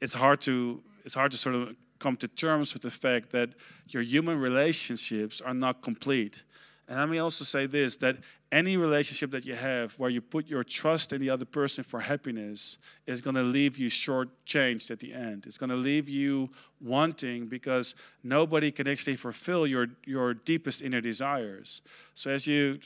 it's 0.00 0.14
hard 0.14 0.40
to 0.42 0.82
it's 1.04 1.14
hard 1.14 1.30
to 1.32 1.38
sort 1.38 1.54
of 1.54 1.74
come 1.98 2.16
to 2.16 2.28
terms 2.28 2.72
with 2.74 2.82
the 2.82 2.90
fact 2.90 3.30
that 3.30 3.50
your 3.88 4.02
human 4.02 4.38
relationships 4.38 5.40
are 5.40 5.54
not 5.54 5.82
complete. 5.82 6.42
And 6.88 6.98
let 6.98 7.08
me 7.08 7.18
also 7.18 7.44
say 7.44 7.66
this 7.66 7.96
that 7.98 8.16
any 8.52 8.76
relationship 8.76 9.30
that 9.30 9.44
you 9.44 9.54
have 9.54 9.92
where 9.92 10.10
you 10.10 10.20
put 10.20 10.48
your 10.48 10.64
trust 10.64 11.12
in 11.12 11.20
the 11.20 11.30
other 11.30 11.44
person 11.44 11.84
for 11.84 12.00
happiness 12.00 12.78
is 13.06 13.20
going 13.20 13.36
to 13.36 13.42
leave 13.42 13.78
you 13.78 13.88
shortchanged 13.88 14.90
at 14.90 14.98
the 14.98 15.12
end. 15.12 15.46
It's 15.46 15.56
going 15.56 15.70
to 15.70 15.76
leave 15.76 16.08
you 16.08 16.50
wanting 16.80 17.46
because 17.46 17.94
nobody 18.24 18.72
can 18.72 18.88
actually 18.88 19.14
fulfill 19.16 19.66
your, 19.66 19.86
your 20.04 20.34
deepest 20.34 20.82
inner 20.82 21.00
desires. 21.00 21.82
So, 22.14 22.30
as 22.30 22.46
you 22.46 22.80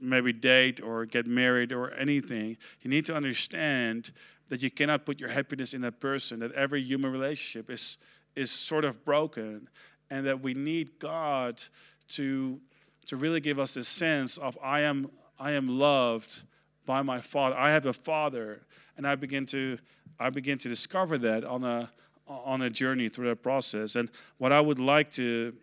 maybe 0.00 0.32
date 0.32 0.80
or 0.80 1.06
get 1.06 1.26
married 1.26 1.72
or 1.72 1.92
anything, 1.94 2.56
you 2.82 2.90
need 2.90 3.06
to 3.06 3.14
understand 3.14 4.10
that 4.48 4.62
you 4.62 4.70
cannot 4.70 5.06
put 5.06 5.20
your 5.20 5.30
happiness 5.30 5.74
in 5.74 5.82
that 5.82 6.00
person, 6.00 6.40
that 6.40 6.52
every 6.52 6.82
human 6.82 7.12
relationship 7.12 7.70
is, 7.70 7.98
is 8.34 8.50
sort 8.50 8.84
of 8.84 9.04
broken, 9.04 9.68
and 10.10 10.26
that 10.26 10.40
we 10.42 10.54
need 10.54 10.98
God 10.98 11.62
to 12.08 12.60
to 13.06 13.16
really 13.16 13.40
give 13.40 13.58
us 13.58 13.74
this 13.74 13.88
sense 13.88 14.38
of 14.38 14.58
I 14.62 14.80
am 14.80 15.10
I 15.38 15.52
am 15.52 15.78
loved 15.78 16.42
by 16.86 17.02
my 17.02 17.20
father. 17.20 17.56
I 17.56 17.70
have 17.70 17.86
a 17.86 17.92
father, 17.92 18.62
and 18.96 19.06
I 19.06 19.14
begin 19.14 19.46
to 19.46 19.78
I 20.18 20.30
begin 20.30 20.58
to 20.58 20.68
discover 20.68 21.18
that 21.18 21.44
on 21.44 21.64
a 21.64 21.90
on 22.26 22.62
a 22.62 22.70
journey 22.70 23.08
through 23.08 23.28
that 23.28 23.42
process. 23.42 23.96
And 23.96 24.10
what 24.38 24.52
I 24.52 24.60
would 24.60 24.78
like 24.78 25.10
to 25.12 25.54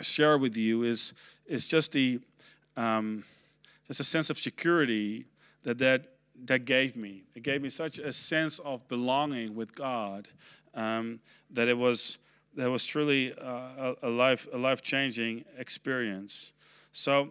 share 0.00 0.38
with 0.38 0.56
you 0.56 0.82
is 0.82 1.12
is 1.46 1.66
just 1.66 1.92
the 1.92 2.20
um, 2.76 3.24
just 3.86 4.00
a 4.00 4.04
sense 4.04 4.30
of 4.30 4.38
security 4.38 5.26
that 5.62 5.78
that 5.78 6.16
that 6.44 6.64
gave 6.64 6.96
me. 6.96 7.22
It 7.34 7.42
gave 7.42 7.62
me 7.62 7.70
such 7.70 7.98
a 7.98 8.12
sense 8.12 8.58
of 8.58 8.86
belonging 8.88 9.54
with 9.54 9.74
God 9.74 10.28
um, 10.74 11.20
that 11.50 11.68
it 11.68 11.76
was 11.76 12.18
that 12.54 12.70
was 12.70 12.84
truly 12.84 13.32
uh, 13.32 13.94
a, 14.02 14.08
a 14.08 14.08
life 14.08 14.46
a 14.52 14.58
life 14.58 14.82
changing 14.82 15.44
experience. 15.58 16.52
So 16.96 17.28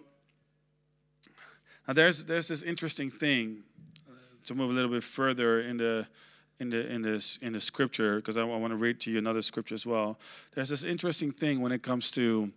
now 1.87 1.95
there's 1.95 2.23
there's 2.25 2.47
this 2.47 2.61
interesting 2.61 3.09
thing 3.09 3.63
uh, 4.07 4.13
to 4.43 4.53
move 4.53 4.69
a 4.69 4.73
little 4.73 4.91
bit 4.91 5.03
further 5.03 5.59
in 5.59 5.77
the 5.77 6.05
in 6.59 6.69
the 6.69 6.87
in 6.87 7.01
this 7.01 7.39
in 7.41 7.53
the 7.53 7.59
scripture 7.59 8.17
because 8.17 8.37
I, 8.37 8.41
I 8.41 8.57
want 8.57 8.73
to 8.73 8.77
read 8.77 8.99
to 9.01 9.11
you 9.11 9.17
another 9.17 9.41
scripture 9.41 9.73
as 9.73 9.83
well. 9.83 10.19
There's 10.53 10.69
this 10.69 10.83
interesting 10.83 11.31
thing 11.31 11.61
when 11.61 11.71
it 11.71 11.81
comes 11.81 12.11
to 12.11 12.51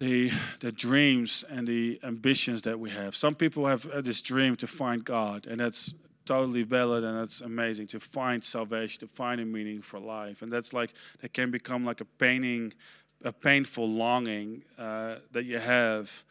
the 0.00 0.30
the 0.60 0.70
dreams 0.70 1.46
and 1.48 1.66
the 1.66 1.98
ambitions 2.02 2.60
that 2.62 2.78
we 2.78 2.90
have. 2.90 3.16
Some 3.16 3.34
people 3.34 3.66
have 3.66 3.88
this 4.04 4.20
dream 4.20 4.56
to 4.56 4.66
find 4.66 5.02
God, 5.02 5.46
and 5.46 5.58
that's 5.58 5.94
totally 6.26 6.62
valid 6.62 7.04
and 7.04 7.18
that's 7.18 7.40
amazing 7.40 7.86
to 7.86 8.00
find 8.00 8.44
salvation, 8.44 9.00
to 9.00 9.06
find 9.06 9.40
a 9.40 9.46
meaning 9.46 9.80
for 9.80 9.98
life, 9.98 10.42
and 10.42 10.52
that's 10.52 10.74
like 10.74 10.92
that 11.22 11.32
can 11.32 11.50
become 11.50 11.86
like 11.86 12.02
a 12.02 12.04
painting 12.04 12.74
a 13.24 13.32
painful 13.32 13.88
longing 13.88 14.62
uh, 14.78 15.16
that 15.32 15.44
you 15.44 15.58
have, 15.58 16.24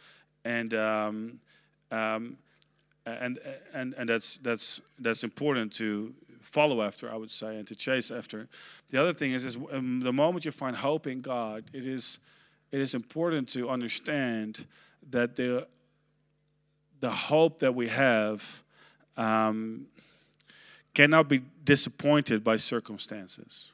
and 0.45 0.73
um, 0.75 1.39
um, 1.91 2.38
and 3.05 3.39
and 3.73 3.93
and 3.97 4.07
that's 4.07 4.38
that's 4.38 4.79
that's 5.00 5.23
important 5.23 5.73
to 5.73 6.13
follow 6.41 6.83
after, 6.83 7.12
I 7.12 7.15
would 7.15 7.31
say, 7.31 7.57
and 7.57 7.67
to 7.67 7.75
chase 7.75 8.12
after. 8.12 8.47
The 8.91 9.01
other 9.01 9.13
thing 9.13 9.33
is, 9.33 9.43
is 9.43 9.57
um, 9.71 10.01
the 10.01 10.13
moment 10.13 10.45
you 10.45 10.51
find 10.51 10.75
hope 10.75 11.07
in 11.07 11.21
God, 11.21 11.65
it 11.73 11.85
is 11.85 12.19
it 12.71 12.79
is 12.79 12.93
important 12.93 13.50
to 13.50 13.69
understand 13.69 14.65
that 15.09 15.35
the 15.35 15.67
the 17.00 17.12
hope 17.12 17.59
that 17.59 17.73
we 17.73 17.89
have 17.89 18.63
um, 19.17 19.88
cannot 20.93 21.27
be 21.27 21.41
disappointed 21.65 22.43
by 22.43 22.55
circumstances 22.55 23.73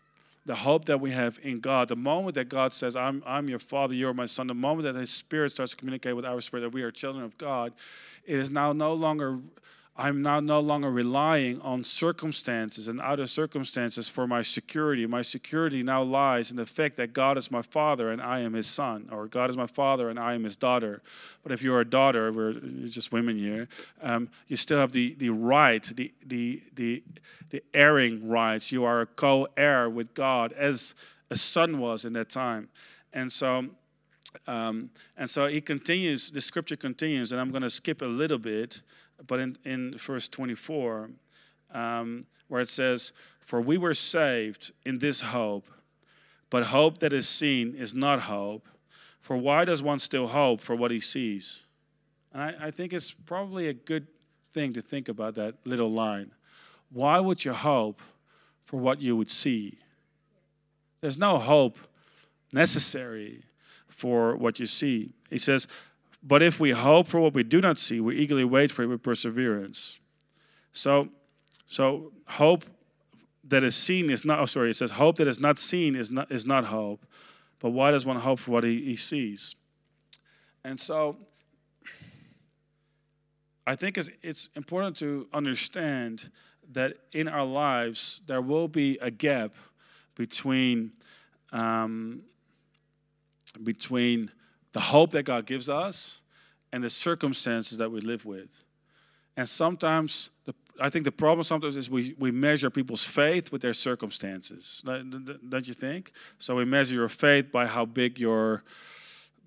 the 0.50 0.56
hope 0.56 0.86
that 0.86 1.00
we 1.00 1.12
have 1.12 1.40
in 1.44 1.60
God, 1.60 1.90
the 1.90 1.96
moment 1.96 2.34
that 2.34 2.50
God 2.50 2.74
says, 2.74 2.96
I'm, 2.96 3.22
I'm 3.24 3.48
your 3.48 3.60
father, 3.60 3.94
you're 3.94 4.16
my 4.16 4.26
son, 4.26 4.48
the 4.48 4.56
moment 4.56 4.92
that 4.92 5.00
his 5.00 5.12
spirit 5.12 5.52
starts 5.52 5.74
to 5.74 5.78
communicate 5.78 6.16
with 6.16 6.26
our 6.26 6.42
spirit 6.42 6.64
that 6.64 6.72
we 6.72 6.82
are 6.82 6.90
children 6.90 7.24
of 7.24 7.38
God, 7.38 7.72
it 8.26 8.40
is 8.40 8.50
now 8.50 8.74
no 8.74 8.96
longer 8.96 9.38
I'm 10.00 10.22
now 10.22 10.40
no 10.40 10.62
longer 10.62 10.90
relying 10.90 11.60
on 11.60 11.84
circumstances 11.84 12.88
and 12.88 13.02
other 13.02 13.28
circumstances 13.28 14.08
for 14.08 14.26
my 14.28 14.42
security. 14.42 15.06
My 15.06 15.22
security 15.22 15.84
now 15.84 16.04
lies 16.04 16.52
in 16.52 16.58
the 16.58 16.66
fact 16.66 16.96
that 16.96 17.12
God 17.12 17.38
is 17.38 17.52
my 17.52 17.62
father 17.62 18.10
and 18.10 18.22
I 18.22 18.40
am 18.40 18.54
his 18.54 18.66
son, 18.66 19.10
or 19.12 19.28
God 19.28 19.50
is 19.50 19.58
my 19.58 19.68
father 19.68 20.10
and 20.10 20.18
I 20.18 20.36
am 20.36 20.46
his 20.46 20.56
daughter. 20.56 21.02
But 21.44 21.52
if 21.52 21.62
you're 21.62 21.82
a 21.82 21.86
daughter, 21.86 22.32
we're 22.32 22.54
just 22.88 23.12
women 23.12 23.38
here, 23.38 23.68
um, 24.02 24.30
you 24.48 24.56
still 24.56 24.80
have 24.80 24.94
the, 24.94 25.16
the 25.16 25.32
right, 25.32 25.84
the, 25.84 26.14
the, 26.26 26.64
the, 26.76 27.04
the 27.50 27.62
heiring 27.74 28.30
rights. 28.30 28.72
You 28.72 28.86
are 28.86 29.02
a 29.02 29.06
co 29.06 29.50
heir 29.58 29.90
with 29.90 30.14
God 30.14 30.54
as 30.54 30.94
a 31.30 31.36
son 31.36 31.78
was 31.78 32.06
in 32.06 32.14
that 32.14 32.30
time. 32.30 32.70
And 33.12 33.30
so 33.30 33.66
um, 34.48 34.92
and 35.18 35.30
so 35.30 35.48
he 35.48 35.60
continues, 35.60 36.30
the 36.30 36.42
scripture 36.42 36.76
continues, 36.76 37.32
and 37.32 37.42
I'm 37.42 37.50
going 37.50 37.64
to 37.64 37.70
skip 37.70 38.04
a 38.04 38.06
little 38.06 38.38
bit 38.38 38.82
but 39.28 39.40
in, 39.40 39.58
in 39.66 39.98
verse 39.98 40.28
24, 40.28 41.10
um, 41.74 42.24
where 42.48 42.62
it 42.62 42.70
says, 42.70 43.12
For 43.40 43.62
we 43.62 43.78
were 43.78 43.94
saved 43.94 44.72
in 44.86 45.00
this 45.00 45.22
hope, 45.22 45.68
but 46.50 46.66
hope 46.66 47.00
that 47.00 47.14
is 47.14 47.28
seen 47.28 47.76
is 47.76 47.94
not 47.94 48.22
hope. 48.22 48.68
For 49.22 49.38
why 49.38 49.66
does 49.66 49.84
one 49.84 50.00
still 50.00 50.28
hope 50.28 50.62
for 50.62 50.76
what 50.76 50.92
he 50.92 51.00
sees? 51.00 51.64
And 52.34 52.42
I, 52.42 52.54
I 52.68 52.72
think 52.72 52.94
it's 52.94 53.12
probably 53.12 53.68
a 53.68 53.74
good 53.74 54.08
thing 54.52 54.74
to 54.74 54.82
think 54.82 55.10
about 55.10 55.36
that 55.36 55.56
little 55.66 55.92
line. 55.92 56.32
Why 56.92 57.20
would 57.20 57.46
you 57.46 57.54
hope 57.54 58.02
for 58.66 58.80
what 58.80 59.02
you 59.02 59.16
would 59.16 59.30
see? 59.30 59.78
There's 61.02 61.18
no 61.18 61.38
hope 61.38 61.78
necessary 62.52 63.44
for 63.88 64.36
what 64.36 64.60
you 64.60 64.66
see. 64.66 65.12
He 65.30 65.38
says, 65.38 65.68
but 66.22 66.42
if 66.42 66.60
we 66.60 66.72
hope 66.72 67.08
for 67.08 67.20
what 67.20 67.34
we 67.34 67.44
do 67.44 67.62
not 67.62 67.78
see, 67.78 68.00
we 68.00 68.18
eagerly 68.18 68.44
wait 68.44 68.72
for 68.72 68.84
it 68.84 68.88
with 68.88 69.02
perseverance. 69.02 70.00
So, 70.74 71.10
so 71.66 72.12
hope 72.28 72.66
that 73.46 73.64
is 73.64 73.76
seen 73.76 74.10
is 74.10 74.26
not. 74.26 74.40
Oh, 74.40 74.46
sorry. 74.46 74.70
It 74.70 74.76
says 74.76 74.92
hope 74.92 75.18
that 75.18 75.28
is 75.28 75.40
not 75.40 75.58
seen 75.58 75.96
is 75.96 76.12
not 76.12 76.32
is 76.32 76.46
not 76.46 76.66
hope. 76.66 77.06
But 77.60 77.72
why 77.72 77.92
does 77.92 78.06
one 78.06 78.18
hope 78.18 78.40
for 78.40 78.52
what 78.52 78.64
he, 78.64 78.84
he 78.84 78.96
sees? 78.96 79.56
And 80.64 80.80
so, 80.80 81.18
I 83.66 83.76
think 83.76 83.98
it's, 83.98 84.10
it's 84.22 84.50
important 84.56 84.98
to 84.98 85.28
understand 85.34 86.32
that 86.72 86.94
in 87.12 87.28
our 87.28 87.46
lives 87.46 88.22
there 88.28 88.42
will 88.42 88.68
be 88.68 88.98
a 89.02 89.12
gap 89.12 89.54
between 90.16 90.92
um, 91.52 92.22
between 93.64 94.32
the 94.74 94.80
hope 94.80 95.12
that 95.12 95.24
God 95.24 95.46
gives 95.46 95.70
us 95.70 96.22
and 96.72 96.84
the 96.84 96.90
circumstances 96.90 97.78
that 97.78 97.92
we 97.92 98.02
live 98.02 98.26
with. 98.26 98.64
And 99.36 99.48
sometimes, 99.48 100.30
the, 100.46 100.54
I 100.82 100.90
think 100.90 101.06
the 101.06 101.12
problem 101.12 101.44
sometimes 101.44 101.78
is 101.78 101.90
we, 101.90 102.16
we 102.20 102.32
measure 102.32 102.70
people's 102.70 103.06
faith 103.06 103.52
with 103.52 103.62
their 103.62 103.74
circumstances, 103.74 104.82
don't 104.86 105.68
you 105.68 105.74
think? 105.74 106.12
So 106.40 106.56
we 106.56 106.66
measure 106.66 106.96
your 106.96 107.10
faith 107.10 107.52
by 107.52 107.66
how 107.66 107.86
big 107.86 108.20
your 108.20 108.64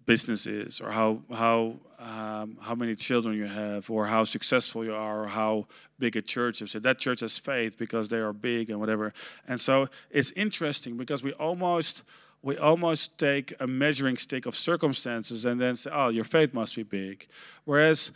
business 0.05 0.47
is, 0.47 0.81
or 0.81 0.91
how, 0.91 1.21
how, 1.33 1.77
um, 1.99 2.57
how 2.61 2.75
many 2.75 2.95
children 2.95 3.37
you 3.37 3.47
have, 3.47 3.89
or 3.89 4.07
how 4.07 4.25
successful 4.25 4.85
you 4.85 4.95
are, 4.95 5.25
or 5.25 5.29
how 5.29 5.67
big 5.99 6.17
a 6.17 6.23
church 6.23 6.61
is. 6.63 6.73
So 6.73 6.81
that 6.81 6.99
church 6.99 7.21
has 7.21 7.39
faith 7.39 7.79
because 7.79 8.09
they 8.09 8.19
are 8.19 8.33
big 8.33 8.71
and 8.71 8.81
whatever. 8.81 9.13
And 9.47 9.61
so 9.61 9.89
it's 10.11 10.33
interesting 10.33 10.97
because 10.97 11.23
we 11.23 11.33
almost 11.35 12.03
we 12.43 12.59
almost 12.59 13.17
take 13.19 13.55
a 13.61 13.67
measuring 13.67 14.17
stick 14.17 14.47
of 14.47 14.57
circumstances 14.57 15.45
and 15.45 15.61
then 15.61 15.77
say, 15.77 15.91
oh, 15.93 16.09
your 16.09 16.25
faith 16.25 16.53
must 16.53 16.75
be 16.75 16.83
big. 16.83 17.29
Whereas, 17.65 18.11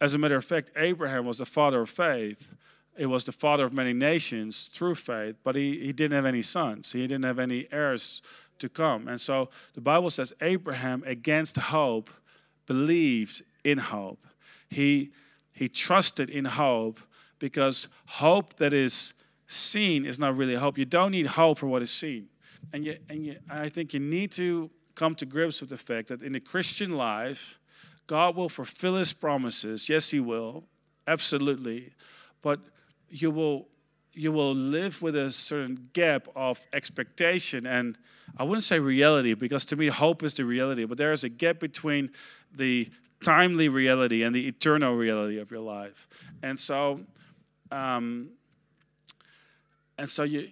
as 0.00 0.14
a 0.14 0.18
matter 0.18 0.36
of 0.36 0.44
fact, 0.44 0.70
Abraham 0.76 1.26
was 1.26 1.38
the 1.38 1.46
father 1.46 1.82
of 1.82 1.90
faith. 1.90 2.48
it 2.96 3.06
was 3.06 3.24
the 3.24 3.32
father 3.32 3.64
of 3.64 3.74
many 3.74 3.92
nations 3.92 4.64
through 4.64 4.94
faith, 4.94 5.36
but 5.44 5.54
he, 5.54 5.78
he 5.78 5.92
didn't 5.92 6.14
have 6.14 6.24
any 6.24 6.40
sons. 6.40 6.92
He 6.92 7.00
didn't 7.02 7.26
have 7.26 7.38
any 7.38 7.68
heirs 7.70 8.22
to 8.58 8.70
come. 8.70 9.08
And 9.08 9.20
so 9.20 9.50
the 9.74 9.82
Bible 9.82 10.08
says 10.08 10.32
Abraham, 10.40 11.02
against 11.06 11.58
hope, 11.58 12.08
believed 12.66 13.42
in 13.64 13.76
hope. 13.76 14.26
He, 14.70 15.10
he 15.52 15.68
trusted 15.68 16.30
in 16.30 16.46
hope 16.46 16.98
because 17.38 17.88
hope 18.06 18.56
that 18.56 18.72
is 18.72 19.12
seen 19.46 20.06
is 20.06 20.18
not 20.18 20.36
really 20.36 20.54
hope. 20.54 20.78
You 20.78 20.86
don't 20.86 21.12
need 21.12 21.26
hope 21.26 21.58
for 21.58 21.66
what 21.66 21.82
is 21.82 21.90
seen. 21.90 22.28
And, 22.72 22.84
you, 22.84 22.96
and 23.08 23.24
you, 23.24 23.36
I 23.48 23.68
think 23.68 23.94
you 23.94 24.00
need 24.00 24.32
to 24.32 24.70
come 24.94 25.14
to 25.16 25.26
grips 25.26 25.60
with 25.60 25.70
the 25.70 25.76
fact 25.78 26.08
that 26.08 26.22
in 26.22 26.32
the 26.32 26.40
Christian 26.40 26.92
life, 26.92 27.58
God 28.06 28.36
will 28.36 28.48
fulfill 28.48 28.96
his 28.96 29.12
promises. 29.12 29.88
Yes, 29.88 30.10
he 30.10 30.20
will. 30.20 30.64
Absolutely. 31.06 31.92
But 32.42 32.60
you 33.08 33.30
will 33.30 33.68
you 34.18 34.32
will 34.32 34.54
live 34.54 35.02
with 35.02 35.14
a 35.14 35.30
certain 35.30 35.78
gap 35.92 36.26
of 36.34 36.58
expectation 36.72 37.66
and 37.66 37.98
I 38.38 38.44
wouldn't 38.44 38.64
say 38.64 38.78
reality 38.78 39.34
because 39.34 39.66
to 39.66 39.76
me 39.76 39.88
hope 39.88 40.22
is 40.22 40.32
the 40.32 40.46
reality, 40.46 40.86
but 40.86 40.96
there 40.96 41.12
is 41.12 41.22
a 41.22 41.28
gap 41.28 41.60
between 41.60 42.10
the 42.54 42.88
timely 43.22 43.68
reality 43.68 44.22
and 44.22 44.34
the 44.34 44.48
eternal 44.48 44.94
reality 44.94 45.38
of 45.38 45.50
your 45.50 45.60
life. 45.60 46.08
And 46.42 46.58
so 46.58 47.00
um, 47.70 48.30
and 49.98 50.08
so 50.08 50.22
you 50.22 50.48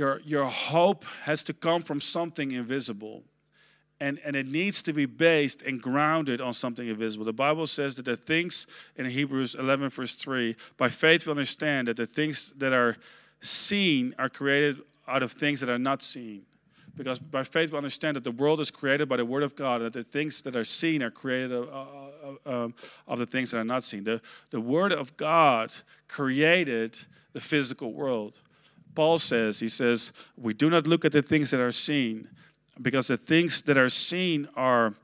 your 0.00 0.20
your 0.24 0.46
hope 0.46 1.04
has 1.22 1.44
to 1.44 1.52
come 1.52 1.82
from 1.82 2.00
something 2.00 2.50
invisible 2.50 3.22
and, 4.00 4.18
and 4.24 4.34
it 4.34 4.46
needs 4.46 4.82
to 4.84 4.92
be 4.94 5.04
based 5.04 5.62
and 5.62 5.80
grounded 5.80 6.40
on 6.40 6.54
something 6.54 6.88
invisible. 6.88 7.26
The 7.26 7.34
Bible 7.34 7.66
says 7.66 7.96
that 7.96 8.06
the 8.06 8.16
things 8.16 8.66
in 8.96 9.04
Hebrews 9.04 9.54
11, 9.54 9.90
verse 9.90 10.14
3, 10.14 10.56
by 10.78 10.88
faith 10.88 11.26
we 11.26 11.30
understand 11.30 11.88
that 11.88 11.98
the 11.98 12.06
things 12.06 12.52
that 12.56 12.72
are 12.72 12.96
seen 13.42 14.14
are 14.18 14.30
created 14.30 14.78
out 15.06 15.22
of 15.22 15.32
things 15.32 15.60
that 15.60 15.68
are 15.68 15.78
not 15.78 16.02
seen. 16.02 16.42
Because 16.96 17.18
by 17.18 17.44
faith 17.44 17.72
we 17.72 17.76
understand 17.76 18.16
that 18.16 18.24
the 18.24 18.30
world 18.30 18.58
is 18.58 18.70
created 18.70 19.08
by 19.08 19.16
the 19.16 19.24
Word 19.24 19.42
of 19.42 19.54
God, 19.54 19.82
and 19.82 19.92
that 19.92 19.92
the 19.92 20.02
things 20.02 20.42
that 20.42 20.56
are 20.56 20.64
seen 20.64 21.02
are 21.02 21.10
created 21.10 21.52
of, 21.52 21.68
of, 22.46 22.72
of 23.06 23.18
the 23.18 23.26
things 23.26 23.50
that 23.50 23.58
are 23.58 23.64
not 23.64 23.84
seen. 23.84 24.04
The, 24.04 24.20
the 24.50 24.60
Word 24.60 24.92
of 24.92 25.16
God 25.16 25.72
created 26.08 26.98
the 27.32 27.40
physical 27.40 27.92
world. 27.92 28.40
Paul 28.94 29.18
says, 29.18 29.60
he 29.60 29.68
says, 29.68 30.12
we 30.36 30.54
do 30.54 30.70
not 30.70 30.86
look 30.86 31.04
at 31.04 31.12
the 31.12 31.22
things 31.22 31.50
that 31.50 31.60
are 31.60 31.72
seen, 31.72 32.28
because 32.80 33.08
the 33.08 33.16
things 33.16 33.62
that 33.62 33.78
are 33.78 33.88
seen 33.88 34.48
are, 34.56 34.94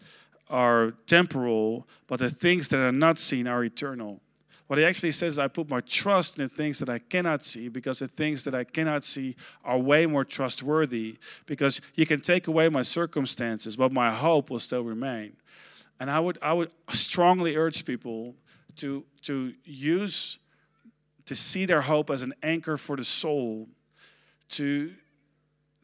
are 0.50 0.92
temporal, 1.06 1.86
but 2.06 2.18
the 2.18 2.30
things 2.30 2.68
that 2.68 2.78
are 2.78 2.92
not 2.92 3.18
seen 3.18 3.46
are 3.46 3.64
eternal. 3.64 4.20
What 4.66 4.78
he 4.80 4.84
actually 4.84 5.12
says, 5.12 5.38
I 5.38 5.46
put 5.46 5.68
my 5.70 5.80
trust 5.82 6.38
in 6.38 6.44
the 6.44 6.48
things 6.48 6.80
that 6.80 6.90
I 6.90 6.98
cannot 6.98 7.44
see 7.44 7.68
because 7.68 8.00
the 8.00 8.08
things 8.08 8.42
that 8.44 8.54
I 8.54 8.64
cannot 8.64 9.04
see 9.04 9.36
are 9.64 9.78
way 9.78 10.06
more 10.06 10.24
trustworthy. 10.24 11.18
Because 11.46 11.80
you 11.94 12.04
can 12.04 12.20
take 12.20 12.48
away 12.48 12.68
my 12.68 12.82
circumstances, 12.82 13.76
but 13.76 13.92
my 13.92 14.12
hope 14.12 14.50
will 14.50 14.58
still 14.58 14.82
remain. 14.82 15.36
And 16.00 16.10
I 16.10 16.18
would, 16.18 16.38
I 16.42 16.52
would 16.52 16.72
strongly 16.92 17.56
urge 17.56 17.84
people 17.84 18.34
to, 18.76 19.04
to 19.22 19.54
use, 19.64 20.38
to 21.26 21.36
see 21.36 21.64
their 21.64 21.82
hope 21.82 22.10
as 22.10 22.22
an 22.22 22.34
anchor 22.42 22.76
for 22.76 22.96
the 22.96 23.04
soul, 23.04 23.68
to, 24.50 24.92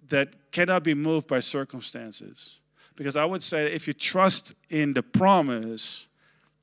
that 0.08 0.50
cannot 0.52 0.84
be 0.84 0.94
moved 0.94 1.28
by 1.28 1.40
circumstances. 1.40 2.60
Because 2.96 3.16
I 3.16 3.24
would 3.24 3.42
say 3.42 3.72
if 3.72 3.86
you 3.86 3.92
trust 3.92 4.54
in 4.68 4.92
the 4.92 5.02
promise, 5.02 6.06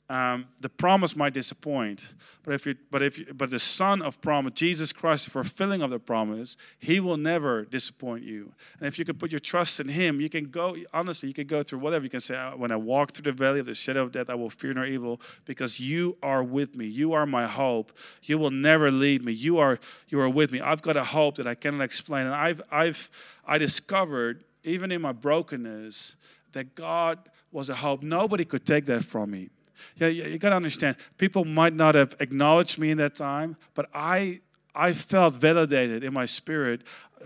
um, 0.10 0.48
the 0.60 0.70
promise 0.70 1.16
might 1.16 1.34
disappoint, 1.34 2.14
but 2.42 2.56
if 2.56 2.66
you, 2.66 2.76
but 2.90 3.04
if 3.04 3.20
you, 3.20 3.28
but 3.32 3.52
the 3.52 3.60
Son 3.60 4.02
of 4.02 4.20
promise, 4.22 4.54
Jesus 4.56 4.92
Christ, 4.92 5.26
the 5.26 5.32
fulfilling 5.32 5.84
of 5.84 5.92
the 5.92 6.00
promise, 6.00 6.58
He 6.80 7.00
will 7.00 7.18
never 7.18 7.64
disappoint 7.64 8.24
you. 8.24 8.52
And 8.80 8.88
if 8.88 8.98
you 8.98 9.06
can 9.06 9.18
put 9.18 9.32
your 9.32 9.40
trust 9.40 9.80
in 9.80 9.88
Him, 9.88 10.20
you 10.20 10.28
can 10.28 10.46
go. 10.46 10.76
Honestly, 10.96 11.30
you 11.30 11.36
can 11.36 11.46
go 11.46 11.62
through 11.62 11.80
whatever. 11.80 12.06
You 12.06 12.10
can 12.10 12.22
say, 12.22 12.36
"When 12.56 12.72
I 12.72 12.76
walk 12.76 13.12
through 13.12 13.32
the 13.32 13.38
valley 13.38 13.60
of 13.60 13.68
the 13.68 13.76
shadow 13.76 14.02
of 14.02 14.12
death, 14.12 14.32
I 14.32 14.36
will 14.36 14.50
fear 14.50 14.74
no 14.74 14.84
evil, 14.84 15.22
because 15.46 15.80
You 15.80 16.18
are 16.24 16.44
with 16.44 16.76
me. 16.76 16.88
You 16.88 17.14
are 17.14 17.28
my 17.28 17.46
hope. 17.48 17.96
You 18.24 18.40
will 18.40 18.52
never 18.52 18.90
leave 18.90 19.24
me. 19.24 19.32
You 19.32 19.60
are 19.60 19.80
you 20.08 20.20
are 20.22 20.30
with 20.30 20.52
me. 20.52 20.60
I've 20.60 20.82
got 20.82 20.98
a 20.98 21.04
hope 21.04 21.36
that 21.36 21.46
I 21.46 21.54
cannot 21.54 21.84
explain, 21.84 22.26
and 22.26 22.34
I've 22.34 22.62
I've 22.72 23.12
I 23.46 23.60
discovered 23.60 24.44
even 24.64 24.92
in 24.92 25.02
my 25.02 25.12
brokenness 25.12 26.16
that 26.54 26.74
God 26.74 27.20
was 27.52 27.70
a 27.70 27.76
hope. 27.76 28.02
Nobody 28.02 28.44
could 28.44 28.66
take 28.66 28.86
that 28.86 29.06
from 29.06 29.32
me. 29.32 29.50
Yeah, 29.96 30.08
you 30.08 30.38
got 30.38 30.50
to 30.50 30.56
understand. 30.56 30.98
People 31.18 31.46
might 31.46 31.74
not 31.74 31.96
have 31.96 32.16
acknowledged 32.20 32.78
me 32.80 32.92
in 32.92 32.98
that 32.98 33.16
time, 33.16 33.56
but 33.74 33.90
I 33.94 34.42
I 34.76 34.94
felt 34.94 35.36
validated 35.36 36.04
in 36.04 36.14
my 36.14 36.26
spirit. 36.26 36.84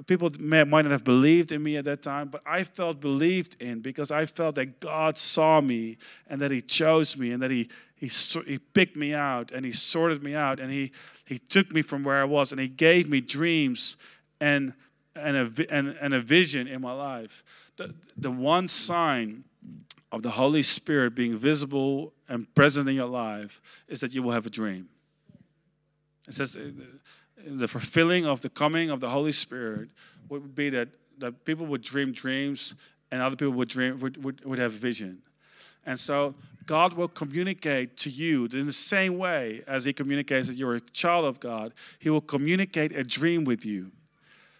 People 0.07 0.31
may, 0.39 0.63
might 0.63 0.83
not 0.83 0.91
have 0.91 1.03
believed 1.03 1.51
in 1.51 1.61
me 1.61 1.77
at 1.77 1.85
that 1.85 2.01
time, 2.01 2.29
but 2.29 2.41
I 2.45 2.63
felt 2.63 2.99
believed 2.99 3.61
in 3.61 3.81
because 3.81 4.11
I 4.11 4.25
felt 4.25 4.55
that 4.55 4.79
God 4.79 5.17
saw 5.17 5.61
me 5.61 5.97
and 6.27 6.41
that 6.41 6.51
He 6.51 6.61
chose 6.61 7.15
me 7.17 7.31
and 7.31 7.41
that 7.43 7.51
He 7.51 7.69
He, 7.95 8.07
he 8.47 8.57
picked 8.57 8.95
me 8.95 9.13
out 9.13 9.51
and 9.51 9.65
He 9.65 9.71
sorted 9.71 10.23
me 10.23 10.33
out 10.33 10.59
and 10.59 10.71
He 10.71 10.91
He 11.25 11.37
took 11.37 11.71
me 11.71 11.81
from 11.81 12.03
where 12.03 12.19
I 12.19 12.25
was 12.25 12.51
and 12.51 12.59
He 12.59 12.67
gave 12.67 13.09
me 13.09 13.21
dreams 13.21 13.97
and 14.39 14.73
and 15.15 15.37
a 15.37 15.73
and, 15.73 15.95
and 16.01 16.13
a 16.13 16.21
vision 16.21 16.67
in 16.67 16.81
my 16.81 16.93
life. 16.93 17.43
The 17.77 17.93
the 18.17 18.31
one 18.31 18.67
sign 18.67 19.43
of 20.13 20.21
the 20.21 20.29
Holy 20.29 20.61
Spirit 20.61 21.15
being 21.15 21.35
visible 21.35 22.13
and 22.29 22.53
present 22.53 22.87
in 22.87 22.95
your 22.95 23.07
life 23.07 23.59
is 23.87 23.99
that 24.01 24.13
you 24.13 24.21
will 24.21 24.31
have 24.31 24.45
a 24.45 24.49
dream. 24.49 24.87
It 26.27 26.35
says 26.35 26.55
uh, 26.55 26.69
the 27.43 27.67
fulfilling 27.67 28.27
of 28.27 28.41
the 28.43 28.49
coming 28.49 28.91
of 28.91 28.99
the 28.99 29.09
Holy 29.09 29.31
Spirit 29.31 29.89
would 30.29 30.53
be 30.53 30.69
that, 30.69 30.89
that 31.17 31.43
people 31.45 31.65
would 31.65 31.81
dream 31.81 32.11
dreams 32.11 32.75
and 33.11 33.23
other 33.23 33.35
people 33.35 33.53
would 33.53 33.69
dream 33.69 33.99
would, 34.01 34.23
would, 34.23 34.45
would 34.45 34.59
have 34.59 34.73
vision. 34.73 35.23
And 35.83 35.99
so 35.99 36.35
God 36.67 36.93
will 36.93 37.07
communicate 37.07 37.97
to 37.97 38.11
you 38.11 38.45
in 38.53 38.67
the 38.67 38.71
same 38.71 39.17
way 39.17 39.63
as 39.67 39.83
He 39.83 39.93
communicates 39.93 40.47
that 40.47 40.57
you're 40.57 40.75
a 40.75 40.81
child 40.91 41.25
of 41.25 41.39
God. 41.39 41.73
He 41.97 42.11
will 42.11 42.21
communicate 42.21 42.95
a 42.95 43.03
dream 43.03 43.45
with 43.45 43.65
you. 43.65 43.91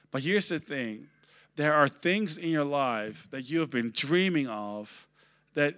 But 0.10 0.24
here's 0.24 0.50
the 0.50 0.58
thing 0.58 1.10
there 1.56 1.76
are 1.76 1.88
things 1.88 2.38
in 2.38 2.50
your 2.50 2.66
life 2.66 3.30
that 3.30 3.52
you 3.52 3.60
have 3.60 3.70
been 3.70 3.92
dreaming 3.96 4.48
of 4.48 5.08
that 5.54 5.76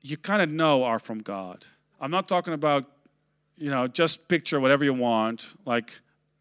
you 0.00 0.16
kind 0.16 0.42
of 0.42 0.50
know 0.50 0.84
are 0.84 0.98
from 0.98 1.20
God. 1.20 1.64
I'm 2.00 2.10
not 2.10 2.28
talking 2.28 2.54
about, 2.54 2.84
you 3.56 3.70
know, 3.70 3.86
just 3.86 4.28
picture 4.28 4.58
whatever 4.60 4.84
you 4.84 4.94
want, 4.94 5.46
like 5.64 6.00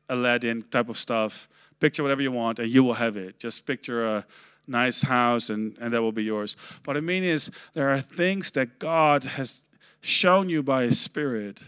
Aladdin 0.09 0.63
type 0.63 0.89
of 0.89 0.97
stuff. 0.97 1.47
Picture 1.79 2.03
whatever 2.03 2.21
you 2.21 2.31
want 2.31 2.59
and 2.59 2.69
you 2.69 2.83
will 2.83 2.93
have 2.93 3.17
it. 3.17 3.39
Just 3.39 3.65
picture 3.65 4.05
a 4.05 4.25
nice 4.67 5.01
house 5.01 5.49
and, 5.49 5.77
and 5.79 5.93
that 5.93 6.01
will 6.01 6.11
be 6.11 6.23
yours. 6.23 6.55
What 6.85 6.97
I 6.97 7.01
mean 7.01 7.23
is, 7.23 7.51
there 7.73 7.89
are 7.89 8.01
things 8.01 8.51
that 8.51 8.79
God 8.79 9.23
has 9.23 9.63
shown 10.01 10.49
you 10.49 10.63
by 10.63 10.83
His 10.83 10.99
Spirit 10.99 11.61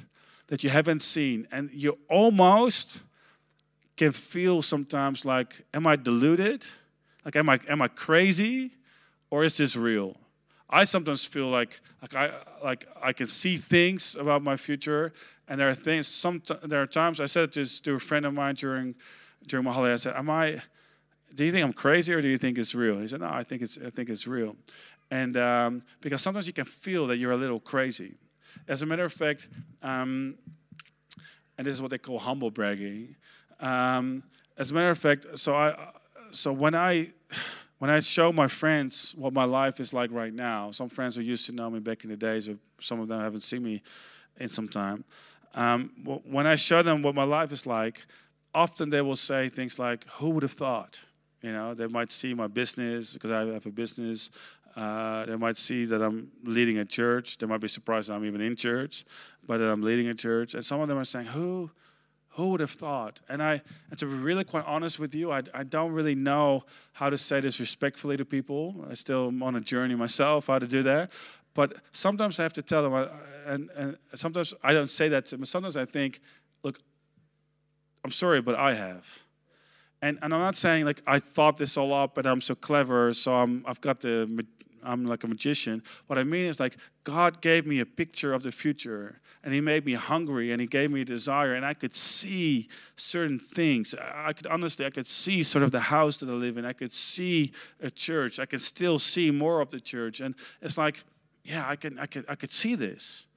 that 0.48 0.64
you 0.64 0.70
haven't 0.70 1.02
seen, 1.02 1.48
and 1.52 1.72
you 1.72 1.98
almost 2.10 3.02
can 3.96 4.12
feel 4.12 4.62
sometimes 4.62 5.26
like, 5.26 5.66
Am 5.74 5.88
I 5.88 5.96
deluded? 5.96 6.66
Like, 7.26 7.36
am 7.36 7.50
I, 7.50 7.60
am 7.70 7.82
I 7.82 7.88
crazy? 7.88 8.72
Or 9.30 9.44
is 9.44 9.58
this 9.58 9.76
real? 9.76 10.18
I 10.74 10.86
sometimes 10.86 11.24
feel 11.24 11.50
like 11.50 11.80
like 12.02 12.16
I 12.16 12.32
like 12.64 12.88
I 13.00 13.14
can 13.14 13.28
see 13.28 13.58
things 13.58 14.16
about 14.16 14.42
my 14.42 14.58
future, 14.58 15.14
and 15.48 15.60
there 15.60 15.70
are 15.70 15.76
things. 15.76 16.08
Some 16.08 16.42
there 16.64 16.82
are 16.82 16.88
times 16.88 17.22
I 17.22 17.26
said 17.26 17.54
this 17.54 17.80
to 17.82 17.94
a 17.94 18.00
friend 18.00 18.26
of 18.26 18.34
mine 18.34 18.56
during 18.56 18.96
during 19.46 19.66
my 19.66 19.72
holiday. 19.72 19.94
I 19.94 19.98
said, 19.98 20.16
"Am 20.16 20.32
I? 20.32 20.64
Do 21.36 21.46
you 21.46 21.52
think 21.52 21.64
I'm 21.64 21.74
crazy, 21.74 22.12
or 22.12 22.22
do 22.22 22.28
you 22.28 22.40
think 22.40 22.58
it's 22.58 22.74
real?" 22.74 22.98
He 23.00 23.08
said, 23.08 23.20
"No, 23.22 23.30
I 23.30 23.44
think 23.44 23.62
it's 23.62 23.78
I 23.86 23.92
think 23.92 24.10
it's 24.10 24.26
real," 24.26 24.56
and 25.12 25.38
um, 25.38 25.84
because 26.02 26.24
sometimes 26.24 26.48
you 26.48 26.54
can 26.54 26.66
feel 26.66 27.06
that 27.06 27.18
you're 27.18 27.34
a 27.34 27.38
little 27.38 27.60
crazy. 27.60 28.16
As 28.68 28.82
a 28.82 28.88
matter 28.88 29.06
of 29.06 29.14
fact, 29.14 29.50
um, 29.84 30.36
and 31.60 31.68
this 31.68 31.76
is 31.76 31.84
what 31.84 31.92
they 31.92 32.00
call 32.00 32.18
humble 32.18 32.50
bragging. 32.50 33.16
Um, 33.60 34.24
as 34.58 34.72
a 34.72 34.74
matter 34.74 34.90
of 34.90 34.98
fact, 34.98 35.28
so 35.36 35.56
I 35.56 35.92
so 36.32 36.52
when 36.52 36.74
I 36.74 37.14
when 37.84 37.90
I 37.90 38.00
show 38.00 38.32
my 38.32 38.48
friends 38.48 39.14
what 39.18 39.34
my 39.34 39.44
life 39.44 39.82
is 39.82 39.94
like 39.94 40.10
right 40.14 40.34
now, 40.34 40.72
some 40.72 40.88
friends 40.88 41.18
who 41.18 41.22
used 41.22 41.46
to 41.48 41.52
know 41.52 41.70
me 41.70 41.80
back 41.80 42.06
in 42.06 42.10
the 42.10 42.16
days, 42.16 42.50
some 42.80 43.02
of 43.02 43.10
them 43.10 43.20
haven't 43.20 43.44
seen 43.44 43.62
me 43.62 43.84
in 44.40 44.48
some 44.48 44.70
time. 44.70 45.04
Um, 45.54 45.92
when 46.24 46.48
I 46.48 46.56
show 46.56 46.82
them 46.82 47.02
what 47.02 47.14
my 47.14 47.26
life 47.26 47.52
is 47.52 47.68
like, 47.68 48.06
often 48.56 48.90
they 48.90 49.02
will 49.02 49.18
say 49.18 49.50
things 49.50 49.80
like, 49.80 50.08
"Who 50.12 50.30
would 50.30 50.44
have 50.44 50.54
thought?" 50.54 51.02
You 51.42 51.52
know, 51.52 51.74
they 51.74 51.88
might 51.88 52.10
see 52.10 52.34
my 52.34 52.48
business 52.48 53.16
because 53.16 53.32
I 53.32 53.40
have 53.48 53.66
a 53.66 53.70
business. 53.70 54.32
Uh, 54.78 55.26
they 55.26 55.36
might 55.36 55.58
see 55.58 55.84
that 55.84 56.02
I'm 56.02 56.32
leading 56.46 56.78
a 56.78 56.86
church. 56.86 57.38
They 57.38 57.48
might 57.48 57.60
be 57.60 57.68
surprised 57.68 58.10
I'm 58.10 58.24
even 58.24 58.40
in 58.40 58.56
church, 58.56 59.04
but 59.46 59.58
that 59.58 59.70
I'm 59.70 59.82
leading 59.82 60.08
a 60.08 60.16
church. 60.16 60.54
And 60.54 60.64
some 60.64 60.80
of 60.80 60.88
them 60.88 60.98
are 60.98 61.04
saying, 61.04 61.26
"Who?" 61.26 61.70
Who 62.36 62.50
would 62.50 62.62
have 62.62 62.72
thought? 62.72 63.22
And 63.30 63.44
I, 63.44 63.62
and 63.90 64.00
to 64.00 64.06
be 64.06 64.14
really 64.14 64.44
quite 64.44 64.66
honest 64.66 65.00
with 65.00 65.14
you, 65.14 65.32
I, 65.32 65.44
I 65.54 65.64
don't 65.64 65.92
really 65.92 66.16
know 66.16 66.64
how 66.94 67.10
to 67.10 67.18
say 67.18 67.40
this 67.40 67.60
respectfully 67.60 68.18
to 68.18 68.26
people. 68.26 68.86
I 68.90 68.96
still 68.96 69.28
am 69.28 69.44
on 69.44 69.56
a 69.56 69.62
journey 69.62 69.94
myself 69.96 70.48
how 70.48 70.58
to 70.58 70.68
do 70.68 70.82
that. 70.84 71.12
But 71.54 71.76
sometimes 71.92 72.40
I 72.40 72.44
have 72.44 72.54
to 72.54 72.64
tell 72.64 72.82
them, 72.82 73.10
and, 73.46 73.70
and 73.76 73.98
sometimes 74.16 74.54
I 74.64 74.74
don't 74.74 74.90
say 74.90 75.10
that 75.10 75.28
to 75.28 75.38
them. 75.38 75.46
Sometimes 75.46 75.78
I 75.78 75.86
think, 75.86 76.22
look, 76.64 76.80
I'm 78.04 78.12
sorry, 78.12 78.42
but 78.42 78.56
I 78.56 78.74
have. 78.74 79.20
And, 80.02 80.18
and 80.22 80.34
I'm 80.34 80.40
not 80.42 80.58
saying 80.58 80.86
like 80.86 81.02
I 81.08 81.20
thought 81.20 81.58
this 81.58 81.78
all 81.78 81.94
up, 81.94 82.16
but 82.16 82.26
I'm 82.26 82.42
so 82.42 82.56
clever, 82.56 83.14
so 83.14 83.36
I'm, 83.36 83.64
I've 83.68 83.80
got 83.80 84.02
the 84.02 84.46
I'm 84.86 85.06
like 85.06 85.24
a 85.24 85.28
magician. 85.28 85.84
What 86.08 86.18
I 86.20 86.24
mean 86.24 86.46
is 86.46 86.60
like 86.60 86.78
God 87.04 87.42
gave 87.42 87.66
me 87.66 87.80
a 87.80 87.86
picture 87.86 88.34
of 88.34 88.44
the 88.44 88.52
future 88.52 89.20
and 89.44 89.54
he 89.54 89.62
made 89.62 89.86
me 89.86 89.94
hungry 89.94 90.52
and 90.52 90.62
he 90.62 90.68
gave 90.68 90.92
me 90.92 91.02
a 91.02 91.06
desire 91.06 91.56
and 91.56 91.66
I 91.66 91.74
could 91.74 91.94
see 91.94 92.68
certain 92.96 93.40
things. 93.40 93.94
I 93.94 94.34
could 94.34 94.48
honestly 94.48 94.86
I 94.86 94.90
could 94.90 95.08
see 95.08 95.44
sort 95.44 95.64
of 95.64 95.72
the 95.72 95.80
house 95.80 96.18
that 96.18 96.30
I 96.30 96.34
live 96.34 96.58
in. 96.58 96.66
I 96.66 96.74
could 96.74 96.94
see 96.94 97.52
a 97.82 97.90
church. 97.90 98.40
I 98.40 98.46
could 98.46 98.62
still 98.62 99.00
see 99.00 99.32
more 99.32 99.62
of 99.62 99.70
the 99.70 99.80
church. 99.80 100.20
And 100.20 100.36
it's 100.62 100.78
like, 100.78 101.04
yeah, 101.44 101.68
I 101.68 101.76
can 101.76 102.00
I 102.00 102.06
could 102.06 102.26
I 102.30 102.36
could 102.36 102.52
see 102.52 102.76
this 102.76 103.28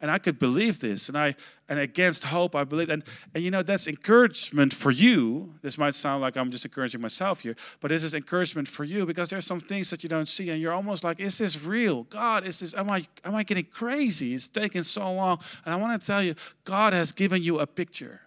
and 0.00 0.10
I 0.10 0.18
could 0.18 0.38
believe 0.38 0.80
this. 0.80 1.08
And 1.08 1.16
I 1.16 1.34
and 1.68 1.78
against 1.78 2.24
hope, 2.24 2.54
I 2.54 2.64
believe. 2.64 2.90
And 2.90 3.02
and 3.34 3.42
you 3.42 3.50
know 3.50 3.62
that's 3.62 3.86
encouragement 3.86 4.74
for 4.74 4.90
you. 4.90 5.54
This 5.62 5.78
might 5.78 5.94
sound 5.94 6.22
like 6.22 6.36
I'm 6.36 6.50
just 6.50 6.64
encouraging 6.64 7.00
myself 7.00 7.40
here, 7.40 7.56
but 7.80 7.88
this 7.88 8.04
is 8.04 8.14
encouragement 8.14 8.68
for 8.68 8.84
you 8.84 9.06
because 9.06 9.30
there's 9.30 9.46
some 9.46 9.60
things 9.60 9.90
that 9.90 10.02
you 10.02 10.08
don't 10.08 10.28
see, 10.28 10.50
and 10.50 10.60
you're 10.60 10.72
almost 10.72 11.04
like, 11.04 11.20
is 11.20 11.38
this 11.38 11.62
real? 11.62 12.04
God, 12.04 12.46
is 12.46 12.60
this? 12.60 12.74
Am 12.74 12.90
I 12.90 13.04
am 13.24 13.34
I 13.34 13.42
getting 13.42 13.64
crazy? 13.64 14.34
It's 14.34 14.48
taking 14.48 14.82
so 14.82 15.12
long. 15.12 15.38
And 15.64 15.74
I 15.74 15.76
want 15.76 16.00
to 16.00 16.06
tell 16.06 16.22
you, 16.22 16.34
God 16.64 16.92
has 16.92 17.12
given 17.12 17.42
you 17.42 17.60
a 17.60 17.66
picture. 17.66 18.20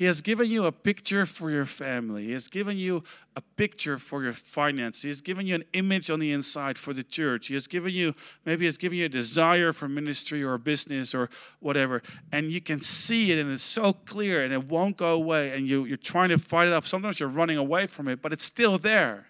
He 0.00 0.06
has 0.06 0.22
given 0.22 0.50
you 0.50 0.64
a 0.64 0.72
picture 0.72 1.26
for 1.26 1.50
your 1.50 1.66
family. 1.66 2.24
He 2.24 2.32
has 2.32 2.48
given 2.48 2.78
you 2.78 3.04
a 3.36 3.42
picture 3.42 3.98
for 3.98 4.22
your 4.22 4.32
finances. 4.32 5.02
He 5.02 5.08
has 5.08 5.20
given 5.20 5.46
you 5.46 5.54
an 5.54 5.64
image 5.74 6.10
on 6.10 6.20
the 6.20 6.32
inside 6.32 6.78
for 6.78 6.94
the 6.94 7.02
church. 7.02 7.48
He 7.48 7.52
has 7.52 7.66
given 7.66 7.92
you, 7.92 8.14
maybe 8.46 8.60
He 8.60 8.64
has 8.64 8.78
given 8.78 8.96
you 8.96 9.04
a 9.04 9.10
desire 9.10 9.74
for 9.74 9.88
ministry 9.88 10.42
or 10.42 10.56
business 10.56 11.14
or 11.14 11.28
whatever. 11.58 12.00
And 12.32 12.50
you 12.50 12.62
can 12.62 12.80
see 12.80 13.30
it 13.30 13.38
and 13.38 13.52
it's 13.52 13.62
so 13.62 13.92
clear 13.92 14.42
and 14.42 14.54
it 14.54 14.64
won't 14.70 14.96
go 14.96 15.10
away. 15.10 15.54
And 15.54 15.68
you, 15.68 15.84
you're 15.84 15.98
trying 15.98 16.30
to 16.30 16.38
fight 16.38 16.68
it 16.68 16.72
off. 16.72 16.86
Sometimes 16.86 17.20
you're 17.20 17.28
running 17.28 17.58
away 17.58 17.86
from 17.86 18.08
it, 18.08 18.22
but 18.22 18.32
it's 18.32 18.44
still 18.44 18.78
there. 18.78 19.26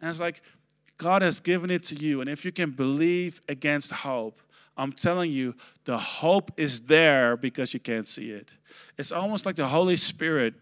And 0.00 0.10
it's 0.10 0.20
like, 0.20 0.42
God 0.96 1.22
has 1.22 1.40
given 1.40 1.72
it 1.72 1.82
to 1.86 1.96
you. 1.96 2.20
And 2.20 2.30
if 2.30 2.44
you 2.44 2.52
can 2.52 2.70
believe 2.70 3.40
against 3.48 3.90
hope, 3.90 4.40
I'm 4.78 4.92
telling 4.92 5.32
you, 5.32 5.54
the 5.84 5.98
hope 5.98 6.52
is 6.56 6.80
there 6.82 7.36
because 7.36 7.74
you 7.74 7.80
can't 7.80 8.06
see 8.06 8.30
it. 8.30 8.56
It's 8.96 9.12
almost 9.12 9.44
like 9.44 9.56
the 9.56 9.66
Holy 9.66 9.96
Spirit 9.96 10.54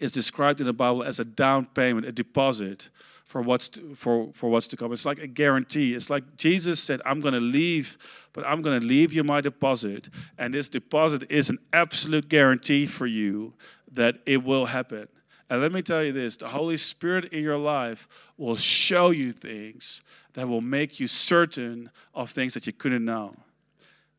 is 0.00 0.12
described 0.12 0.60
in 0.60 0.66
the 0.66 0.72
Bible 0.72 1.04
as 1.04 1.20
a 1.20 1.24
down 1.24 1.66
payment, 1.66 2.04
a 2.04 2.12
deposit 2.12 2.90
for 3.24 3.40
what's 3.40 3.68
to, 3.70 3.94
for, 3.94 4.30
for 4.34 4.50
what's 4.50 4.66
to 4.68 4.76
come. 4.76 4.92
It's 4.92 5.06
like 5.06 5.18
a 5.18 5.26
guarantee. 5.26 5.94
It's 5.94 6.10
like 6.10 6.36
Jesus 6.36 6.82
said, 6.82 7.00
I'm 7.06 7.20
going 7.20 7.34
to 7.34 7.40
leave, 7.40 7.96
but 8.32 8.44
I'm 8.44 8.60
going 8.60 8.80
to 8.80 8.86
leave 8.86 9.12
you 9.12 9.24
my 9.24 9.40
deposit. 9.40 10.08
And 10.36 10.52
this 10.52 10.68
deposit 10.68 11.30
is 11.30 11.48
an 11.48 11.58
absolute 11.72 12.28
guarantee 12.28 12.86
for 12.86 13.06
you 13.06 13.54
that 13.92 14.16
it 14.26 14.42
will 14.42 14.66
happen. 14.66 15.08
And 15.48 15.62
let 15.62 15.72
me 15.72 15.82
tell 15.82 16.02
you 16.02 16.12
this 16.12 16.36
the 16.36 16.48
Holy 16.48 16.76
Spirit 16.76 17.32
in 17.32 17.42
your 17.42 17.58
life 17.58 18.08
will 18.36 18.56
show 18.56 19.10
you 19.10 19.30
things 19.32 20.02
that 20.32 20.48
will 20.48 20.60
make 20.60 20.98
you 20.98 21.06
certain 21.06 21.90
of 22.14 22.30
things 22.30 22.54
that 22.54 22.66
you 22.66 22.72
couldn't 22.72 23.04
know. 23.04 23.34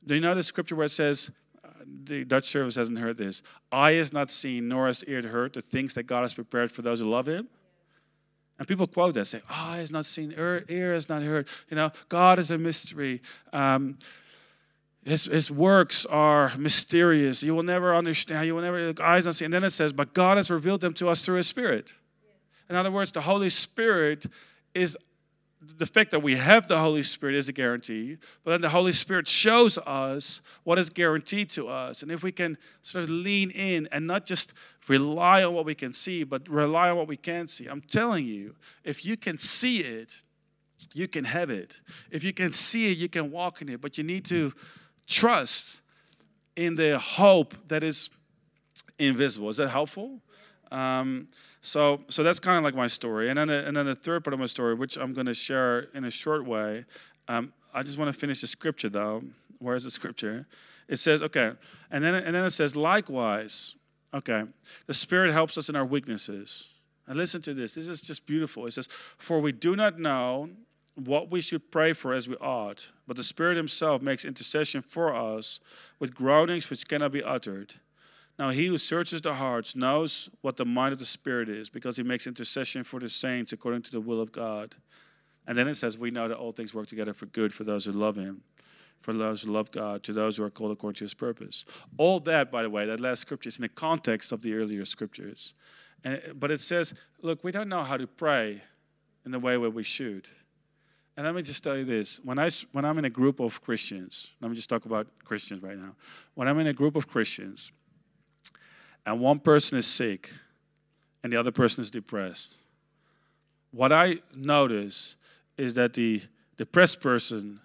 Do 0.05 0.15
you 0.15 0.21
know 0.21 0.35
the 0.35 0.43
scripture 0.43 0.75
where 0.75 0.85
it 0.85 0.89
says, 0.89 1.31
uh, 1.63 1.69
the 2.03 2.23
Dutch 2.25 2.45
service 2.45 2.75
hasn't 2.75 2.99
heard 2.99 3.17
this. 3.17 3.41
Eye 3.71 3.93
has 3.93 4.13
not 4.13 4.29
seen, 4.29 4.67
nor 4.67 4.87
has 4.87 5.03
ear 5.05 5.21
heard 5.21 5.53
the 5.53 5.61
things 5.61 5.93
that 5.95 6.03
God 6.03 6.21
has 6.21 6.33
prepared 6.33 6.71
for 6.71 6.81
those 6.81 6.99
who 6.99 7.09
love 7.09 7.27
Him. 7.27 7.47
And 8.57 8.67
people 8.67 8.87
quote 8.87 9.15
that, 9.15 9.25
say, 9.25 9.41
"Eye 9.49 9.77
has 9.77 9.91
not 9.91 10.05
seen, 10.05 10.33
ear, 10.37 10.63
ear 10.69 10.93
has 10.93 11.09
not 11.09 11.21
heard." 11.21 11.47
You 11.69 11.75
know, 11.75 11.91
God 12.07 12.39
is 12.39 12.51
a 12.51 12.57
mystery. 12.57 13.21
Um, 13.51 13.97
his, 15.03 15.25
his 15.25 15.51
works 15.51 16.05
are 16.05 16.55
mysterious. 16.57 17.43
You 17.43 17.53
will 17.53 17.63
never 17.63 17.93
understand. 17.93 18.47
You 18.47 18.55
will 18.55 18.61
never 18.61 18.93
eyes 19.03 19.25
not 19.25 19.35
see. 19.35 19.45
And 19.45 19.53
then 19.53 19.63
it 19.63 19.71
says, 19.71 19.91
"But 19.91 20.13
God 20.13 20.37
has 20.37 20.49
revealed 20.49 20.81
them 20.81 20.93
to 20.95 21.09
us 21.09 21.25
through 21.25 21.37
His 21.37 21.47
Spirit." 21.47 21.93
In 22.69 22.75
other 22.75 22.91
words, 22.91 23.11
the 23.11 23.21
Holy 23.21 23.49
Spirit 23.49 24.25
is 24.73 24.97
the 25.77 25.85
fact 25.85 26.11
that 26.11 26.21
we 26.21 26.35
have 26.35 26.67
the 26.67 26.79
Holy 26.79 27.03
Spirit 27.03 27.35
is 27.35 27.49
a 27.49 27.53
guarantee, 27.53 28.17
but 28.43 28.51
then 28.51 28.61
the 28.61 28.69
Holy 28.69 28.91
Spirit 28.91 29.27
shows 29.27 29.77
us 29.79 30.41
what 30.63 30.79
is 30.79 30.89
guaranteed 30.89 31.49
to 31.51 31.67
us. 31.67 32.01
And 32.03 32.11
if 32.11 32.23
we 32.23 32.31
can 32.31 32.57
sort 32.81 33.03
of 33.03 33.09
lean 33.09 33.51
in 33.51 33.87
and 33.91 34.07
not 34.07 34.25
just 34.25 34.53
rely 34.87 35.43
on 35.43 35.53
what 35.53 35.65
we 35.65 35.75
can 35.75 35.93
see, 35.93 36.23
but 36.23 36.47
rely 36.47 36.89
on 36.89 36.97
what 36.97 37.07
we 37.07 37.17
can 37.17 37.47
see, 37.47 37.67
I'm 37.67 37.81
telling 37.81 38.25
you, 38.25 38.55
if 38.83 39.05
you 39.05 39.17
can 39.17 39.37
see 39.37 39.81
it, 39.81 40.21
you 40.93 41.07
can 41.07 41.25
have 41.25 41.49
it. 41.49 41.79
If 42.11 42.23
you 42.23 42.33
can 42.33 42.51
see 42.51 42.91
it, 42.91 42.97
you 42.97 43.09
can 43.09 43.31
walk 43.31 43.61
in 43.61 43.69
it, 43.69 43.81
but 43.81 43.97
you 43.97 44.03
need 44.03 44.25
to 44.25 44.53
trust 45.07 45.81
in 46.55 46.75
the 46.75 46.99
hope 46.99 47.55
that 47.67 47.83
is 47.83 48.09
invisible. 48.99 49.49
Is 49.49 49.57
that 49.57 49.69
helpful? 49.69 50.21
Um, 50.71 51.27
so, 51.61 52.01
so 52.09 52.23
that's 52.23 52.39
kind 52.39 52.57
of 52.57 52.63
like 52.63 52.75
my 52.75 52.87
story. 52.87 53.29
And 53.29 53.37
then, 53.37 53.49
and 53.49 53.75
then 53.75 53.85
the 53.85 53.95
third 53.95 54.23
part 54.23 54.33
of 54.33 54.39
my 54.39 54.45
story, 54.45 54.73
which 54.73 54.97
I'm 54.97 55.13
going 55.13 55.27
to 55.27 55.33
share 55.33 55.87
in 55.93 56.05
a 56.05 56.11
short 56.11 56.45
way. 56.45 56.85
Um, 57.27 57.53
I 57.73 57.81
just 57.81 57.97
want 57.97 58.13
to 58.13 58.19
finish 58.19 58.41
the 58.41 58.47
scripture 58.47 58.89
though. 58.89 59.23
Where 59.59 59.75
is 59.75 59.83
the 59.83 59.91
scripture? 59.91 60.47
It 60.87 60.97
says, 60.97 61.21
okay, 61.21 61.53
and 61.89 62.03
then 62.03 62.13
and 62.13 62.35
then 62.35 62.43
it 62.45 62.51
says, 62.51 62.75
likewise, 62.75 63.75
okay, 64.13 64.43
the 64.85 64.93
Spirit 64.93 65.31
helps 65.31 65.57
us 65.57 65.69
in 65.69 65.75
our 65.75 65.85
weaknesses. 65.85 66.67
And 67.07 67.17
listen 67.17 67.41
to 67.43 67.53
this. 67.53 67.73
This 67.73 67.87
is 67.87 68.01
just 68.01 68.25
beautiful. 68.25 68.65
It 68.65 68.71
says, 68.71 68.87
for 69.17 69.39
we 69.39 69.51
do 69.51 69.75
not 69.75 69.99
know 69.99 70.49
what 70.95 71.29
we 71.29 71.41
should 71.41 71.71
pray 71.71 71.93
for 71.93 72.13
as 72.13 72.27
we 72.27 72.35
ought, 72.37 72.91
but 73.07 73.17
the 73.17 73.23
Spirit 73.23 73.57
Himself 73.57 74.01
makes 74.01 74.25
intercession 74.25 74.81
for 74.81 75.13
us 75.15 75.59
with 75.99 76.15
groanings 76.15 76.69
which 76.69 76.87
cannot 76.87 77.11
be 77.11 77.23
uttered. 77.23 77.75
Now, 78.37 78.49
he 78.49 78.67
who 78.67 78.77
searches 78.77 79.21
the 79.21 79.33
hearts 79.33 79.75
knows 79.75 80.29
what 80.41 80.57
the 80.57 80.65
mind 80.65 80.91
of 80.91 80.99
the 80.99 81.05
Spirit 81.05 81.47
is 81.47 81.69
because 81.69 81.95
he 81.95 82.03
makes 82.03 82.27
intercession 82.27 82.83
for 82.83 82.99
the 82.99 83.07
saints 83.07 83.53
according 83.53 83.83
to 83.83 83.91
the 83.91 84.01
will 84.01 84.19
of 84.19 84.31
God. 84.31 84.75
And 85.47 85.57
then 85.57 85.67
it 85.67 85.75
says, 85.75 85.97
We 85.97 86.11
know 86.11 86.27
that 86.27 86.37
all 86.37 86.51
things 86.51 86.73
work 86.73 86.87
together 86.87 87.13
for 87.13 87.27
good 87.27 87.53
for 87.53 87.63
those 87.63 87.85
who 87.85 87.91
love 87.91 88.17
him, 88.17 88.41
for 88.99 89.13
those 89.13 89.43
who 89.43 89.51
love 89.51 89.71
God, 89.71 90.03
to 90.03 90.13
those 90.13 90.35
who 90.35 90.43
are 90.43 90.49
called 90.49 90.71
according 90.71 90.95
to 90.95 91.03
his 91.05 91.13
purpose. 91.13 91.63
All 91.97 92.19
that, 92.21 92.51
by 92.51 92.63
the 92.63 92.69
way, 92.69 92.85
that 92.85 92.99
last 92.99 93.21
scripture 93.21 93.47
is 93.47 93.57
in 93.57 93.63
the 93.63 93.69
context 93.69 94.31
of 94.33 94.41
the 94.41 94.53
earlier 94.53 94.83
scriptures. 94.83 95.53
And, 96.03 96.21
but 96.35 96.51
it 96.51 96.59
says, 96.59 96.93
Look, 97.21 97.43
we 97.43 97.51
don't 97.53 97.69
know 97.69 97.83
how 97.83 97.95
to 97.95 98.07
pray 98.07 98.61
in 99.25 99.31
the 99.31 99.39
way 99.39 99.57
where 99.57 99.69
we 99.69 99.83
should. 99.83 100.27
And 101.17 101.25
let 101.25 101.33
me 101.33 101.41
just 101.41 101.63
tell 101.63 101.77
you 101.77 101.85
this 101.85 102.19
when, 102.23 102.37
I, 102.37 102.49
when 102.73 102.83
I'm 102.83 102.97
in 102.97 103.05
a 103.05 103.09
group 103.09 103.39
of 103.39 103.61
Christians, 103.61 104.27
let 104.41 104.49
me 104.49 104.55
just 104.55 104.69
talk 104.69 104.85
about 104.85 105.07
Christians 105.23 105.63
right 105.63 105.77
now. 105.77 105.95
When 106.33 106.49
I'm 106.49 106.59
in 106.59 106.67
a 106.67 106.73
group 106.73 106.97
of 106.97 107.07
Christians, 107.07 107.71
and 109.05 109.19
one 109.19 109.39
person 109.39 109.77
is 109.77 109.85
sick 109.85 110.31
and 111.23 111.31
the 111.31 111.37
other 111.37 111.51
person 111.51 111.81
is 111.81 111.91
depressed, 111.91 112.55
what 113.71 113.91
I 113.91 114.19
notice 114.35 115.15
is 115.57 115.73
that 115.75 115.93
the 115.93 116.21
depressed 116.57 117.01
person 117.01 117.59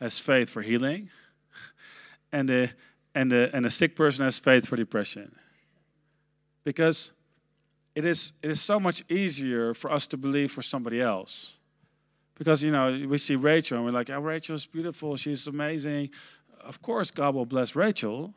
has 0.00 0.18
faith 0.18 0.50
for 0.50 0.62
healing 0.62 1.08
and 2.32 2.48
the, 2.48 2.70
and 3.14 3.30
the, 3.30 3.50
and 3.54 3.64
the 3.64 3.70
sick 3.70 3.94
person 3.94 4.24
has 4.24 4.38
faith 4.38 4.66
for 4.66 4.76
depression. 4.76 5.34
Because 6.64 7.12
it 7.94 8.04
is, 8.04 8.32
it 8.42 8.50
is 8.50 8.60
so 8.60 8.80
much 8.80 9.02
easier 9.10 9.74
for 9.74 9.90
us 9.92 10.06
to 10.08 10.16
believe 10.16 10.50
for 10.50 10.62
somebody 10.62 11.00
else. 11.00 11.56
Because, 12.36 12.62
you 12.62 12.72
know, 12.72 13.06
we 13.08 13.18
see 13.18 13.36
Rachel 13.36 13.76
and 13.76 13.86
we're 13.86 13.92
like, 13.92 14.10
oh, 14.10 14.20
Rachel's 14.20 14.66
beautiful, 14.66 15.16
she's 15.16 15.46
amazing. 15.46 16.10
Of 16.60 16.80
course, 16.82 17.10
God 17.10 17.34
will 17.34 17.46
bless 17.46 17.76
Rachel. 17.76 18.34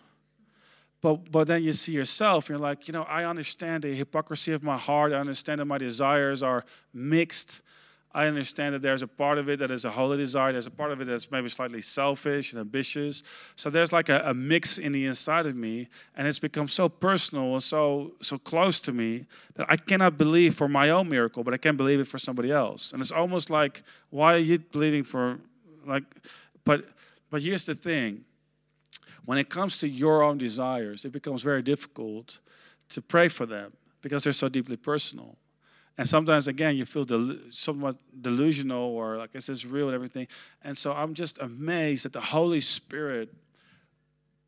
But, 1.05 1.31
but 1.31 1.45
then 1.45 1.61
you 1.61 1.71
see 1.71 1.91
yourself, 1.91 2.49
you're 2.49 2.57
like, 2.57 2.87
you 2.87 2.91
know, 2.91 3.03
I 3.03 3.25
understand 3.25 3.83
the 3.83 3.93
hypocrisy 3.93 4.53
of 4.53 4.63
my 4.63 4.75
heart. 4.75 5.13
I 5.13 5.17
understand 5.17 5.59
that 5.59 5.65
my 5.65 5.77
desires 5.77 6.41
are 6.41 6.65
mixed. 6.95 7.61
I 8.11 8.25
understand 8.25 8.73
that 8.73 8.81
there's 8.81 9.03
a 9.03 9.07
part 9.07 9.37
of 9.37 9.47
it 9.47 9.59
that 9.59 9.69
is 9.69 9.85
a 9.85 9.91
holy 9.91 10.17
desire. 10.17 10.51
There's 10.51 10.65
a 10.65 10.71
part 10.71 10.91
of 10.91 11.01
it 11.01 11.05
that's 11.05 11.29
maybe 11.29 11.47
slightly 11.49 11.83
selfish 11.83 12.53
and 12.53 12.59
ambitious. 12.59 13.21
So 13.55 13.69
there's 13.69 13.93
like 13.93 14.09
a, 14.09 14.23
a 14.25 14.33
mix 14.33 14.79
in 14.79 14.93
the 14.93 15.05
inside 15.05 15.45
of 15.45 15.55
me, 15.55 15.89
and 16.15 16.27
it's 16.27 16.39
become 16.39 16.67
so 16.67 16.89
personal 16.89 17.53
and 17.53 17.61
so 17.61 18.13
so 18.21 18.39
close 18.39 18.79
to 18.79 18.91
me 18.91 19.27
that 19.57 19.67
I 19.69 19.77
cannot 19.77 20.17
believe 20.17 20.55
for 20.55 20.67
my 20.67 20.89
own 20.89 21.07
miracle, 21.07 21.43
but 21.43 21.53
I 21.53 21.57
can't 21.57 21.77
believe 21.77 21.99
it 21.99 22.07
for 22.07 22.17
somebody 22.17 22.51
else. 22.51 22.93
And 22.93 22.99
it's 22.99 23.11
almost 23.11 23.51
like, 23.51 23.83
why 24.09 24.33
are 24.33 24.37
you 24.39 24.57
believing 24.57 25.03
for, 25.03 25.37
like, 25.85 26.05
but 26.63 26.85
but 27.29 27.43
here's 27.43 27.67
the 27.67 27.75
thing 27.75 28.25
when 29.25 29.37
it 29.37 29.49
comes 29.49 29.79
to 29.79 29.87
your 29.87 30.23
own 30.23 30.37
desires, 30.37 31.05
it 31.05 31.11
becomes 31.11 31.41
very 31.41 31.61
difficult 31.61 32.39
to 32.89 33.01
pray 33.01 33.27
for 33.27 33.45
them 33.45 33.73
because 34.01 34.23
they're 34.23 34.33
so 34.33 34.49
deeply 34.49 34.77
personal. 34.77 35.35
And 35.97 36.07
sometimes, 36.07 36.47
again, 36.47 36.75
you 36.75 36.85
feel 36.85 37.05
del- 37.05 37.37
somewhat 37.49 37.97
delusional 38.21 38.83
or 38.83 39.17
like 39.17 39.29
is 39.33 39.65
real 39.65 39.87
and 39.87 39.95
everything. 39.95 40.27
And 40.63 40.77
so 40.77 40.91
I'm 40.91 41.13
just 41.13 41.39
amazed 41.39 42.05
that 42.05 42.13
the 42.13 42.21
Holy 42.21 42.61
Spirit, 42.61 43.33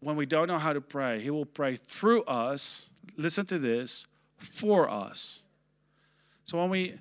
when 0.01 0.15
we 0.15 0.25
don't 0.25 0.47
know 0.47 0.59
how 0.59 0.73
to 0.73 0.81
pray, 0.81 1.21
He 1.21 1.29
will 1.29 1.45
pray 1.45 1.75
through 1.75 2.23
us. 2.23 2.89
Listen 3.15 3.45
to 3.47 3.57
this 3.57 4.05
for 4.39 4.89
us. 4.89 5.41
So 6.45 6.57
when 6.59 6.69
we 6.69 6.95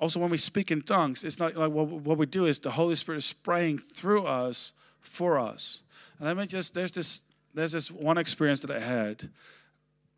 also 0.00 0.20
when 0.20 0.30
we 0.30 0.38
speak 0.38 0.70
in 0.72 0.82
tongues, 0.82 1.24
it's 1.24 1.38
not 1.38 1.56
like 1.56 1.70
what, 1.70 1.86
what 1.86 2.18
we 2.18 2.26
do 2.26 2.46
is 2.46 2.58
the 2.58 2.70
Holy 2.70 2.96
Spirit 2.96 3.18
is 3.18 3.32
praying 3.32 3.78
through 3.78 4.26
us 4.26 4.72
for 5.00 5.38
us. 5.38 5.82
And 6.18 6.28
let 6.28 6.36
me 6.36 6.46
just 6.46 6.74
there's 6.74 6.92
this 6.92 7.22
there's 7.54 7.72
this 7.72 7.90
one 7.90 8.18
experience 8.18 8.60
that 8.60 8.70
I 8.70 8.80
had 8.80 9.28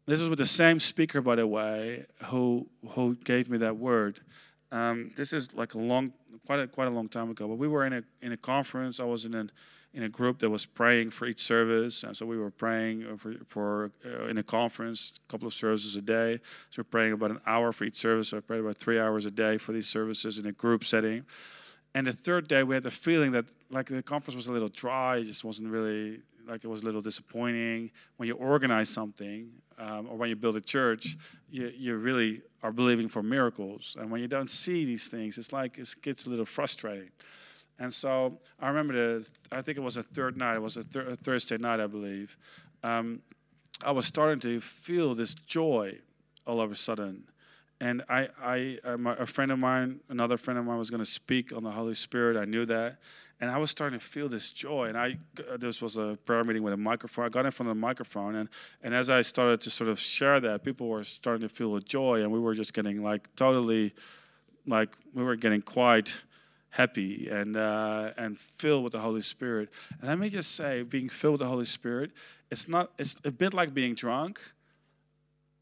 this 0.07 0.21
was 0.21 0.29
with 0.29 0.39
the 0.39 0.47
same 0.47 0.79
speaker, 0.79 1.21
by 1.21 1.35
the 1.35 1.47
way, 1.47 2.07
who 2.27 2.69
who 2.91 3.17
gave 3.25 3.51
me 3.51 3.59
that 3.59 3.77
word. 3.77 4.21
Um, 4.71 5.11
this 5.17 5.33
is 5.33 5.55
like 5.55 5.75
a 5.75 5.79
long, 5.79 6.13
quite 6.47 6.61
a, 6.61 6.67
quite 6.67 6.89
a 6.89 6.91
long 6.91 7.09
time 7.09 7.31
ago. 7.31 7.49
But 7.49 7.59
we 7.59 7.67
were 7.67 7.85
in 7.87 7.93
a 7.93 8.03
in 8.23 8.33
a 8.33 8.37
conference. 8.37 9.01
I 9.01 9.05
was 9.05 9.25
in 9.25 9.35
a 9.35 9.47
in 9.95 10.05
a 10.05 10.09
group 10.09 10.39
that 10.41 10.51
was 10.51 10.65
praying 10.65 11.11
for 11.11 11.27
each 11.27 11.41
service, 11.41 12.05
and 12.05 12.17
so 12.17 12.25
we 12.25 12.39
were 12.39 12.53
praying 12.53 13.17
for 13.17 13.35
for 13.47 13.91
uh, 14.05 14.27
in 14.27 14.39
a 14.39 14.45
conference, 14.45 15.15
a 15.29 15.31
couple 15.31 15.49
of 15.49 15.55
services 15.55 15.97
a 15.97 16.03
day. 16.03 16.39
So 16.71 16.81
we're 16.81 16.85
praying 16.85 17.13
about 17.13 17.33
an 17.33 17.41
hour 17.45 17.73
for 17.73 17.85
each 17.85 17.97
service. 17.97 18.29
So 18.29 18.37
I 18.37 18.41
prayed 18.41 18.61
about 18.61 18.77
three 18.77 19.01
hours 19.01 19.27
a 19.27 19.33
day 19.33 19.59
for 19.59 19.73
these 19.73 19.89
services 19.89 20.39
in 20.39 20.47
a 20.47 20.53
group 20.53 20.85
setting. 20.85 21.25
And 21.97 22.07
the 22.07 22.13
third 22.13 22.47
day, 22.47 22.63
we 22.63 22.75
had 22.75 22.83
the 22.83 22.91
feeling 22.91 23.31
that 23.31 23.47
like 23.71 23.87
the 23.87 24.03
conference 24.03 24.37
was 24.37 24.49
a 24.49 24.53
little 24.53 24.69
dry. 24.69 25.17
It 25.17 25.25
just 25.25 25.45
wasn't 25.45 25.71
really 25.71 26.21
like 26.47 26.63
it 26.63 26.69
was 26.69 26.83
a 26.83 26.85
little 26.85 27.01
disappointing. 27.01 27.91
When 28.19 28.27
you 28.27 28.35
organize 28.35 28.91
something 28.91 29.49
um, 29.79 30.07
or 30.11 30.19
when 30.19 30.29
you 30.29 30.37
build 30.37 30.57
a 30.57 30.61
church, 30.61 31.17
you, 31.51 31.73
you 31.75 31.97
really 31.97 32.43
are 32.63 32.71
believing 32.71 33.09
for 33.09 33.23
miracles. 33.23 33.97
And 33.99 34.11
when 34.11 34.21
you 34.21 34.29
don't 34.29 34.51
see 34.51 34.85
these 34.85 35.09
things, 35.09 35.39
it's 35.39 35.55
like 35.55 35.79
it 35.79 35.95
gets 36.03 36.27
a 36.27 36.29
little 36.29 36.45
frustrating. 36.45 37.09
And 37.79 37.91
so 37.91 38.41
I 38.61 38.69
remember 38.69 38.93
the, 38.93 39.31
I 39.51 39.63
think 39.63 39.79
it 39.79 39.83
was 39.83 39.97
a 39.97 40.03
third 40.03 40.37
night, 40.37 40.57
it 40.57 40.63
was 40.63 40.77
a, 40.77 40.83
thir- 40.83 41.09
a 41.09 41.17
Thursday 41.17 41.57
night, 41.57 41.81
I 41.81 41.87
believe. 41.87 42.37
Um, 42.83 43.23
I 43.83 43.93
was 43.93 44.05
starting 44.05 44.41
to 44.41 44.61
feel 44.61 45.15
this 45.15 45.35
joy 45.35 45.97
all 46.47 46.61
of 46.61 46.71
a 46.71 46.77
sudden. 46.77 47.25
And 47.81 48.03
I, 48.09 48.29
I, 48.43 48.79
uh, 48.85 48.97
my, 48.97 49.15
a 49.17 49.27
friend 49.27 49.53
of 49.53 49.59
mine, 49.59 50.01
another 50.09 50.37
friend 50.37 50.59
of 50.59 50.65
mine 50.65 50.79
was 50.79 50.91
going 50.91 51.03
to 51.03 51.11
speak 51.11 51.53
on 51.53 51.63
the 51.63 51.71
Holy 51.71 51.95
Spirit. 51.95 52.37
I 52.37 52.47
knew 52.47 52.65
that 52.67 52.99
and 53.41 53.51
I 53.51 53.59
was 53.59 53.71
starting 53.71 53.99
to 53.99 54.05
feel 54.05 54.29
this 54.29 54.51
joy. 54.51 54.89
And 54.89 54.97
I, 54.97 55.19
uh, 55.51 55.57
this 55.59 55.83
was 55.83 55.97
a 55.97 56.19
prayer 56.25 56.43
meeting 56.45 56.63
with 56.63 56.73
a 56.73 56.79
microphone. 56.79 57.27
I 57.27 57.29
got 57.29 57.45
in 57.45 57.51
front 57.51 57.71
of 57.71 57.77
the 57.77 57.81
microphone, 57.81 58.37
and 58.37 58.49
and 58.83 58.95
as 58.95 59.11
I 59.11 59.21
started 59.21 59.61
to 59.63 59.71
sort 59.71 59.91
of 59.91 59.99
share 59.99 60.41
that, 60.41 60.65
people 60.65 60.89
were 60.89 61.05
starting 61.05 61.47
to 61.47 61.55
feel 61.55 61.75
the 61.75 61.81
joy, 61.81 62.23
and 62.23 62.33
we 62.33 62.41
were 62.41 62.55
just 62.55 62.73
getting 62.73 63.03
like 63.03 63.35
totally, 63.37 63.95
like 64.67 64.97
we 65.15 65.23
were 65.23 65.37
getting 65.37 65.61
quite 65.61 66.15
happy 66.71 67.29
and 67.29 67.57
uh, 67.57 68.11
and 68.17 68.39
filled 68.39 68.85
with 68.85 68.93
the 68.93 69.01
Holy 69.01 69.23
Spirit. 69.23 69.69
And 70.01 70.09
let 70.09 70.19
me 70.19 70.31
just 70.31 70.55
say, 70.57 70.83
being 70.83 71.09
filled 71.09 71.33
with 71.33 71.41
the 71.41 71.49
Holy 71.49 71.67
Spirit, 71.67 72.13
it's 72.51 72.69
not. 72.69 72.93
It's 72.99 73.17
a 73.25 73.31
bit 73.31 73.53
like 73.53 73.75
being 73.75 73.95
drunk, 73.95 74.41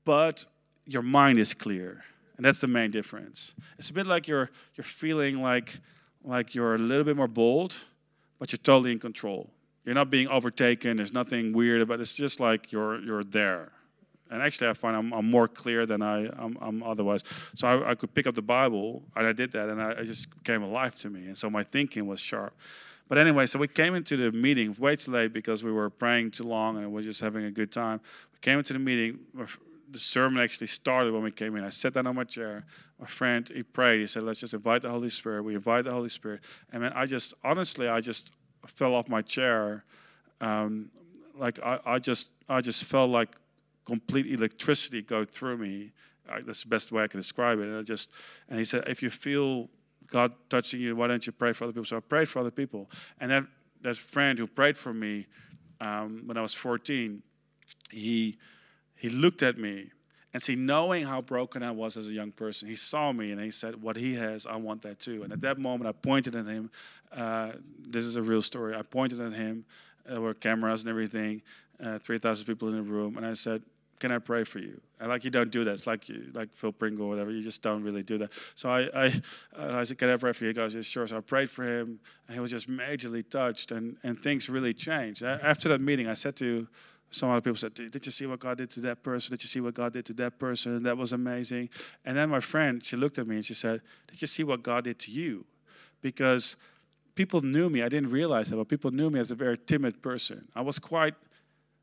but 0.04 0.44
your 0.86 1.02
mind 1.02 1.38
is 1.38 1.54
clear, 1.54 2.04
and 2.36 2.44
that's 2.44 2.58
the 2.60 2.66
main 2.66 2.90
difference. 2.90 3.54
It's 3.78 3.90
a 3.90 3.92
bit 3.92 4.06
like 4.06 4.28
you're 4.28 4.50
you're 4.74 4.84
feeling 4.84 5.42
like 5.42 5.78
like 6.24 6.54
you're 6.54 6.74
a 6.74 6.78
little 6.78 7.04
bit 7.04 7.16
more 7.16 7.28
bold, 7.28 7.76
but 8.38 8.52
you're 8.52 8.58
totally 8.58 8.92
in 8.92 8.98
control. 8.98 9.50
You're 9.84 9.94
not 9.94 10.10
being 10.10 10.28
overtaken. 10.28 10.96
There's 10.96 11.12
nothing 11.12 11.52
weird 11.52 11.82
about 11.82 11.98
it. 11.98 12.02
It's 12.02 12.14
just 12.14 12.40
like 12.40 12.72
you're 12.72 13.00
you're 13.00 13.24
there. 13.24 13.72
And 14.30 14.42
actually, 14.42 14.68
I 14.68 14.72
find 14.72 14.96
I'm, 14.96 15.12
I'm 15.12 15.30
more 15.30 15.46
clear 15.46 15.86
than 15.86 16.02
I 16.02 16.26
am 16.26 16.58
I'm 16.60 16.82
otherwise. 16.82 17.22
So 17.54 17.68
I, 17.68 17.90
I, 17.90 17.94
could 17.94 18.14
pick 18.14 18.26
up 18.26 18.34
the 18.34 18.42
Bible, 18.42 19.02
and 19.14 19.26
I 19.26 19.32
did 19.32 19.52
that, 19.52 19.68
and 19.68 19.80
I, 19.80 20.02
just 20.04 20.28
came 20.44 20.62
alive 20.62 20.96
to 21.00 21.10
me. 21.10 21.26
And 21.26 21.36
so 21.36 21.50
my 21.50 21.62
thinking 21.62 22.06
was 22.06 22.20
sharp. 22.20 22.54
But 23.06 23.18
anyway, 23.18 23.44
so 23.46 23.58
we 23.58 23.68
came 23.68 23.94
into 23.94 24.16
the 24.16 24.32
meeting 24.32 24.74
way 24.78 24.96
too 24.96 25.10
late 25.12 25.32
because 25.32 25.62
we 25.62 25.70
were 25.70 25.90
praying 25.90 26.30
too 26.30 26.44
long 26.44 26.78
and 26.78 26.86
we 26.86 26.94
were 26.94 27.02
just 27.02 27.20
having 27.20 27.44
a 27.44 27.50
good 27.50 27.70
time. 27.70 28.00
We 28.32 28.38
came 28.40 28.58
into 28.58 28.72
the 28.72 28.78
meeting 28.78 29.18
the 29.94 30.00
sermon 30.00 30.42
actually 30.42 30.66
started 30.66 31.12
when 31.12 31.22
we 31.22 31.30
came 31.30 31.54
in. 31.54 31.62
I 31.62 31.68
sat 31.68 31.92
down 31.94 32.08
on 32.08 32.16
my 32.16 32.24
chair. 32.24 32.64
My 32.98 33.06
friend, 33.06 33.48
he 33.48 33.62
prayed. 33.62 34.00
He 34.00 34.06
said, 34.06 34.24
"Let's 34.24 34.40
just 34.40 34.52
invite 34.52 34.82
the 34.82 34.90
Holy 34.90 35.08
Spirit." 35.08 35.44
We 35.44 35.54
invite 35.54 35.84
the 35.84 35.92
Holy 35.92 36.08
Spirit, 36.08 36.40
and 36.72 36.82
then 36.82 36.92
I 36.94 37.06
just 37.06 37.32
honestly, 37.44 37.88
I 37.88 38.00
just 38.00 38.32
fell 38.66 38.92
off 38.94 39.08
my 39.08 39.22
chair. 39.22 39.84
Um, 40.40 40.90
like 41.36 41.60
I, 41.60 41.78
I 41.86 41.98
just, 42.00 42.30
I 42.48 42.60
just 42.60 42.82
felt 42.84 43.10
like 43.10 43.36
complete 43.84 44.26
electricity 44.26 45.00
go 45.00 45.22
through 45.22 45.58
me. 45.58 45.92
I, 46.28 46.40
that's 46.40 46.64
the 46.64 46.68
best 46.68 46.90
way 46.90 47.04
I 47.04 47.06
can 47.06 47.20
describe 47.20 47.60
it. 47.60 47.68
And 47.68 47.78
I 47.78 47.82
just, 47.82 48.10
and 48.48 48.58
he 48.58 48.64
said, 48.64 48.84
if 48.88 49.00
you 49.00 49.10
feel 49.10 49.68
God 50.08 50.32
touching 50.48 50.80
you, 50.80 50.96
why 50.96 51.06
don't 51.06 51.24
you 51.24 51.32
pray 51.32 51.52
for 51.52 51.64
other 51.64 51.72
people? 51.72 51.84
So 51.84 51.98
I 51.98 52.00
prayed 52.00 52.28
for 52.28 52.40
other 52.40 52.50
people, 52.50 52.90
and 53.20 53.30
that 53.30 53.44
that 53.82 53.96
friend 53.96 54.40
who 54.40 54.48
prayed 54.48 54.76
for 54.76 54.92
me 54.92 55.26
um, 55.80 56.22
when 56.26 56.36
I 56.36 56.42
was 56.42 56.52
14, 56.52 57.22
he 57.92 58.38
he 59.04 59.10
looked 59.10 59.42
at 59.42 59.58
me 59.58 59.90
and 60.32 60.42
see, 60.42 60.56
knowing 60.56 61.04
how 61.04 61.20
broken 61.20 61.62
I 61.62 61.72
was 61.72 61.98
as 61.98 62.08
a 62.08 62.12
young 62.14 62.32
person, 62.32 62.70
he 62.70 62.74
saw 62.74 63.12
me 63.12 63.32
and 63.32 63.40
he 63.40 63.50
said, 63.50 63.82
What 63.82 63.96
he 63.96 64.14
has, 64.14 64.46
I 64.46 64.56
want 64.56 64.80
that 64.80 64.98
too. 64.98 65.24
And 65.24 65.30
at 65.30 65.42
that 65.42 65.58
moment, 65.58 65.86
I 65.86 65.92
pointed 65.92 66.34
at 66.34 66.46
him. 66.46 66.70
Uh, 67.12 67.52
this 67.86 68.04
is 68.04 68.16
a 68.16 68.22
real 68.22 68.40
story. 68.40 68.74
I 68.74 68.80
pointed 68.80 69.20
at 69.20 69.34
him. 69.34 69.66
There 70.06 70.22
were 70.22 70.32
cameras 70.32 70.84
and 70.84 70.88
everything, 70.88 71.42
uh, 71.84 71.98
3,000 71.98 72.46
people 72.46 72.68
in 72.68 72.76
the 72.76 72.82
room. 72.82 73.18
And 73.18 73.26
I 73.26 73.34
said, 73.34 73.62
Can 73.98 74.10
I 74.10 74.18
pray 74.18 74.44
for 74.44 74.58
you? 74.58 74.80
And 75.00 75.10
like, 75.10 75.22
you 75.22 75.30
don't 75.30 75.50
do 75.50 75.64
that. 75.64 75.72
It's 75.72 75.86
like, 75.86 76.08
you, 76.08 76.30
like 76.32 76.54
Phil 76.54 76.72
Pringle 76.72 77.04
or 77.04 77.10
whatever. 77.10 77.30
You 77.30 77.42
just 77.42 77.62
don't 77.62 77.82
really 77.82 78.02
do 78.02 78.16
that. 78.16 78.32
So 78.54 78.70
I, 78.70 78.88
I, 78.94 79.06
uh, 79.58 79.80
I 79.80 79.82
said, 79.82 79.98
Can 79.98 80.08
I 80.08 80.16
pray 80.16 80.32
for 80.32 80.44
you? 80.44 80.48
He 80.48 80.54
goes, 80.54 80.74
yeah, 80.74 80.80
Sure. 80.80 81.06
So 81.06 81.18
I 81.18 81.20
prayed 81.20 81.50
for 81.50 81.64
him. 81.64 82.00
And 82.26 82.34
he 82.34 82.40
was 82.40 82.50
just 82.50 82.70
majorly 82.70 83.28
touched. 83.28 83.70
And, 83.70 83.98
and 84.02 84.18
things 84.18 84.48
really 84.48 84.72
changed. 84.72 85.22
After 85.22 85.68
that 85.68 85.82
meeting, 85.82 86.08
I 86.08 86.14
said 86.14 86.36
to 86.36 86.66
some 87.14 87.30
other 87.30 87.40
people 87.40 87.56
said, 87.56 87.74
Did 87.74 88.04
you 88.04 88.10
see 88.10 88.26
what 88.26 88.40
God 88.40 88.58
did 88.58 88.70
to 88.70 88.80
that 88.80 89.04
person? 89.04 89.30
Did 89.30 89.42
you 89.42 89.48
see 89.48 89.60
what 89.60 89.74
God 89.74 89.92
did 89.92 90.04
to 90.06 90.12
that 90.14 90.38
person? 90.38 90.82
That 90.82 90.96
was 90.96 91.12
amazing. 91.12 91.68
And 92.04 92.16
then 92.16 92.28
my 92.28 92.40
friend, 92.40 92.84
she 92.84 92.96
looked 92.96 93.18
at 93.18 93.26
me 93.28 93.36
and 93.36 93.44
she 93.44 93.54
said, 93.54 93.82
Did 94.08 94.20
you 94.20 94.26
see 94.26 94.42
what 94.42 94.64
God 94.64 94.84
did 94.84 94.98
to 95.00 95.12
you? 95.12 95.46
Because 96.02 96.56
people 97.14 97.40
knew 97.40 97.70
me. 97.70 97.82
I 97.82 97.88
didn't 97.88 98.10
realize 98.10 98.50
that, 98.50 98.56
but 98.56 98.68
people 98.68 98.90
knew 98.90 99.10
me 99.10 99.20
as 99.20 99.30
a 99.30 99.36
very 99.36 99.56
timid 99.56 100.02
person. 100.02 100.48
I 100.56 100.62
was 100.62 100.80
quite 100.80 101.14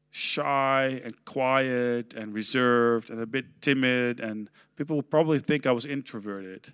shy 0.09 1.01
and 1.05 1.13
quiet 1.23 2.13
and 2.13 2.33
reserved 2.33 3.09
and 3.09 3.21
a 3.21 3.25
bit 3.25 3.61
timid, 3.61 4.19
and 4.19 4.49
people 4.75 4.97
would 4.97 5.09
probably 5.09 5.39
think 5.39 5.65
I 5.65 5.71
was 5.71 5.85
introverted. 5.85 6.73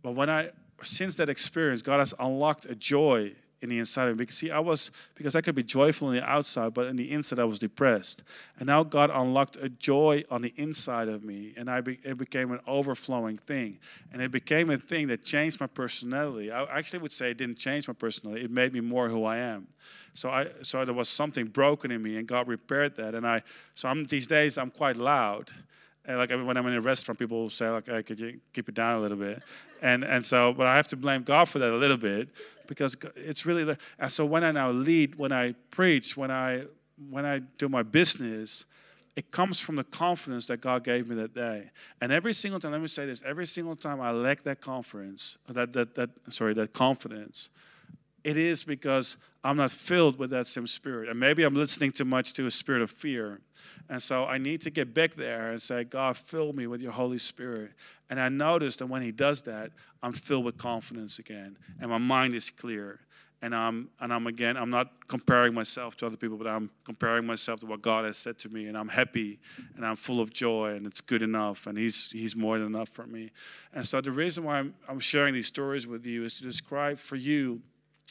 But 0.00 0.12
when 0.12 0.30
I, 0.30 0.50
since 0.82 1.16
that 1.16 1.28
experience, 1.28 1.82
God 1.82 1.98
has 1.98 2.14
unlocked 2.20 2.66
a 2.66 2.76
joy 2.76 3.32
in 3.64 3.70
the 3.70 3.78
inside 3.78 4.08
of 4.08 4.14
me. 4.14 4.18
Because 4.18 4.36
see, 4.36 4.50
I 4.50 4.60
was 4.60 4.92
because 5.16 5.34
I 5.34 5.40
could 5.40 5.54
be 5.54 5.62
joyful 5.62 6.08
on 6.08 6.14
the 6.14 6.22
outside, 6.22 6.74
but 6.74 6.86
in 6.86 6.96
the 6.96 7.10
inside 7.10 7.40
I 7.40 7.44
was 7.44 7.58
depressed. 7.58 8.22
And 8.60 8.66
now 8.68 8.84
God 8.84 9.10
unlocked 9.12 9.56
a 9.56 9.68
joy 9.68 10.22
on 10.30 10.42
the 10.42 10.52
inside 10.56 11.08
of 11.08 11.24
me, 11.24 11.54
and 11.56 11.68
I 11.68 11.80
be, 11.80 11.98
it 12.04 12.16
became 12.16 12.52
an 12.52 12.60
overflowing 12.66 13.38
thing. 13.38 13.78
And 14.12 14.22
it 14.22 14.30
became 14.30 14.70
a 14.70 14.76
thing 14.78 15.08
that 15.08 15.24
changed 15.24 15.60
my 15.60 15.66
personality. 15.66 16.52
I 16.52 16.64
actually 16.64 17.00
would 17.00 17.12
say 17.12 17.30
it 17.30 17.38
didn't 17.38 17.58
change 17.58 17.88
my 17.88 17.94
personality; 17.94 18.44
it 18.44 18.50
made 18.50 18.72
me 18.72 18.80
more 18.80 19.08
who 19.08 19.24
I 19.24 19.38
am. 19.38 19.66
So 20.12 20.30
I 20.30 20.48
so 20.62 20.84
there 20.84 20.94
was 20.94 21.08
something 21.08 21.46
broken 21.46 21.90
in 21.90 22.02
me, 22.02 22.18
and 22.18 22.28
God 22.28 22.46
repaired 22.46 22.94
that. 22.96 23.14
And 23.14 23.26
I 23.26 23.42
so 23.74 23.88
I'm 23.88 24.04
these 24.04 24.28
days 24.28 24.58
I'm 24.58 24.70
quite 24.70 24.96
loud. 24.96 25.50
And 26.06 26.18
like 26.18 26.28
when 26.28 26.56
I'm 26.56 26.66
in 26.66 26.74
a 26.74 26.82
restaurant, 26.82 27.18
people 27.18 27.40
will 27.40 27.50
say 27.50 27.68
like, 27.70 27.86
hey, 27.86 28.02
"Could 28.02 28.20
you 28.20 28.38
keep 28.52 28.68
it 28.68 28.74
down 28.74 28.98
a 28.98 29.00
little 29.00 29.16
bit?" 29.16 29.42
And 29.80 30.04
and 30.04 30.24
so, 30.24 30.52
but 30.52 30.66
I 30.66 30.76
have 30.76 30.88
to 30.88 30.96
blame 30.96 31.22
God 31.22 31.48
for 31.48 31.58
that 31.60 31.70
a 31.70 31.76
little 31.76 31.96
bit 31.96 32.28
because 32.66 32.96
it's 33.16 33.46
really. 33.46 33.76
And 33.98 34.12
so 34.12 34.24
when 34.24 34.44
I 34.44 34.52
now 34.52 34.70
lead, 34.70 35.16
when 35.16 35.32
I 35.32 35.54
preach, 35.70 36.16
when 36.16 36.30
I 36.30 36.64
when 37.10 37.24
I 37.26 37.40
do 37.58 37.68
my 37.68 37.82
business, 37.82 38.64
it 39.16 39.30
comes 39.30 39.60
from 39.60 39.76
the 39.76 39.84
confidence 39.84 40.46
that 40.46 40.60
God 40.60 40.84
gave 40.84 41.08
me 41.08 41.14
that 41.16 41.34
day. 41.34 41.70
And 42.00 42.12
every 42.12 42.32
single 42.32 42.60
time, 42.60 42.72
let 42.72 42.80
me 42.80 42.88
say 42.88 43.06
this: 43.06 43.22
every 43.24 43.46
single 43.46 43.76
time 43.76 44.00
I 44.00 44.10
lack 44.10 44.42
that 44.44 44.60
confidence, 44.60 45.38
that 45.48 45.72
that 45.72 45.94
that 45.94 46.10
sorry, 46.30 46.54
that 46.54 46.72
confidence, 46.72 47.50
it 48.24 48.38
is 48.38 48.64
because 48.64 49.18
I'm 49.44 49.58
not 49.58 49.70
filled 49.70 50.18
with 50.18 50.30
that 50.30 50.46
same 50.46 50.66
spirit. 50.66 51.10
And 51.10 51.20
maybe 51.20 51.42
I'm 51.44 51.54
listening 51.54 51.92
too 51.92 52.06
much 52.06 52.32
to 52.34 52.46
a 52.46 52.50
spirit 52.50 52.80
of 52.80 52.90
fear. 52.90 53.40
And 53.90 54.02
so 54.02 54.24
I 54.24 54.38
need 54.38 54.62
to 54.62 54.70
get 54.70 54.94
back 54.94 55.14
there 55.14 55.50
and 55.50 55.60
say, 55.60 55.84
God, 55.84 56.16
fill 56.16 56.54
me 56.54 56.66
with 56.66 56.80
your 56.80 56.92
Holy 56.92 57.18
Spirit. 57.18 57.72
And 58.08 58.18
I 58.18 58.30
notice 58.30 58.76
that 58.76 58.86
when 58.86 59.02
He 59.02 59.12
does 59.12 59.42
that, 59.42 59.72
I'm 60.02 60.12
filled 60.12 60.44
with 60.44 60.56
confidence 60.56 61.18
again, 61.18 61.56
and 61.80 61.90
my 61.90 61.98
mind 61.98 62.34
is 62.34 62.50
clear. 62.50 63.00
And 63.42 63.54
I'm, 63.54 63.90
and 64.00 64.10
I'm 64.10 64.26
again, 64.26 64.56
I'm 64.56 64.70
not 64.70 65.06
comparing 65.06 65.52
myself 65.52 65.98
to 65.98 66.06
other 66.06 66.16
people, 66.16 66.38
but 66.38 66.46
I'm 66.46 66.70
comparing 66.84 67.26
myself 67.26 67.60
to 67.60 67.66
what 67.66 67.82
God 67.82 68.06
has 68.06 68.16
said 68.16 68.38
to 68.38 68.48
me. 68.48 68.68
And 68.68 68.78
I'm 68.78 68.88
happy 68.88 69.38
and 69.76 69.84
I'm 69.84 69.96
full 69.96 70.22
of 70.22 70.32
joy 70.32 70.76
and 70.76 70.86
it's 70.86 71.02
good 71.02 71.20
enough. 71.20 71.66
And 71.66 71.76
He's, 71.76 72.10
he's 72.10 72.34
more 72.34 72.56
than 72.56 72.66
enough 72.68 72.88
for 72.88 73.06
me. 73.06 73.32
And 73.74 73.84
so 73.84 74.00
the 74.00 74.12
reason 74.12 74.44
why 74.44 74.60
I'm, 74.60 74.74
I'm 74.88 74.98
sharing 74.98 75.34
these 75.34 75.48
stories 75.48 75.86
with 75.86 76.06
you 76.06 76.24
is 76.24 76.38
to 76.38 76.44
describe 76.44 76.96
for 76.96 77.16
you 77.16 77.60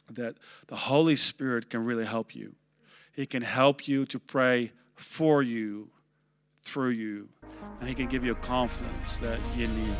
that 0.09 0.35
the 0.67 0.75
Holy 0.75 1.15
Spirit 1.15 1.69
can 1.69 1.83
really 1.85 2.05
help 2.05 2.35
you. 2.35 2.55
He 3.13 3.25
can 3.25 3.43
help 3.43 3.87
you 3.87 4.05
to 4.07 4.19
pray 4.19 4.71
for 4.95 5.41
you, 5.41 5.89
through 6.61 6.89
you, 6.89 7.29
and 7.79 7.87
He 7.87 7.95
can 7.95 8.07
give 8.07 8.23
you 8.23 8.31
a 8.31 8.35
confidence 8.35 9.17
that 9.17 9.39
you 9.55 9.67
need. 9.67 9.95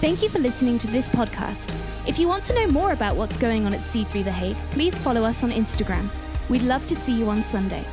Thank 0.00 0.22
you 0.22 0.28
for 0.28 0.40
listening 0.40 0.78
to 0.78 0.88
this 0.88 1.06
podcast. 1.08 1.72
If 2.08 2.18
you 2.18 2.26
want 2.26 2.42
to 2.44 2.54
know 2.54 2.66
more 2.66 2.92
about 2.92 3.14
what's 3.14 3.36
going 3.36 3.66
on 3.66 3.74
at 3.74 3.80
C3 3.80 4.24
The 4.24 4.32
Hague, 4.32 4.56
please 4.72 4.98
follow 4.98 5.22
us 5.22 5.44
on 5.44 5.52
Instagram. 5.52 6.08
We'd 6.48 6.62
love 6.62 6.86
to 6.88 6.96
see 6.96 7.12
you 7.12 7.28
on 7.28 7.44
Sunday. 7.44 7.84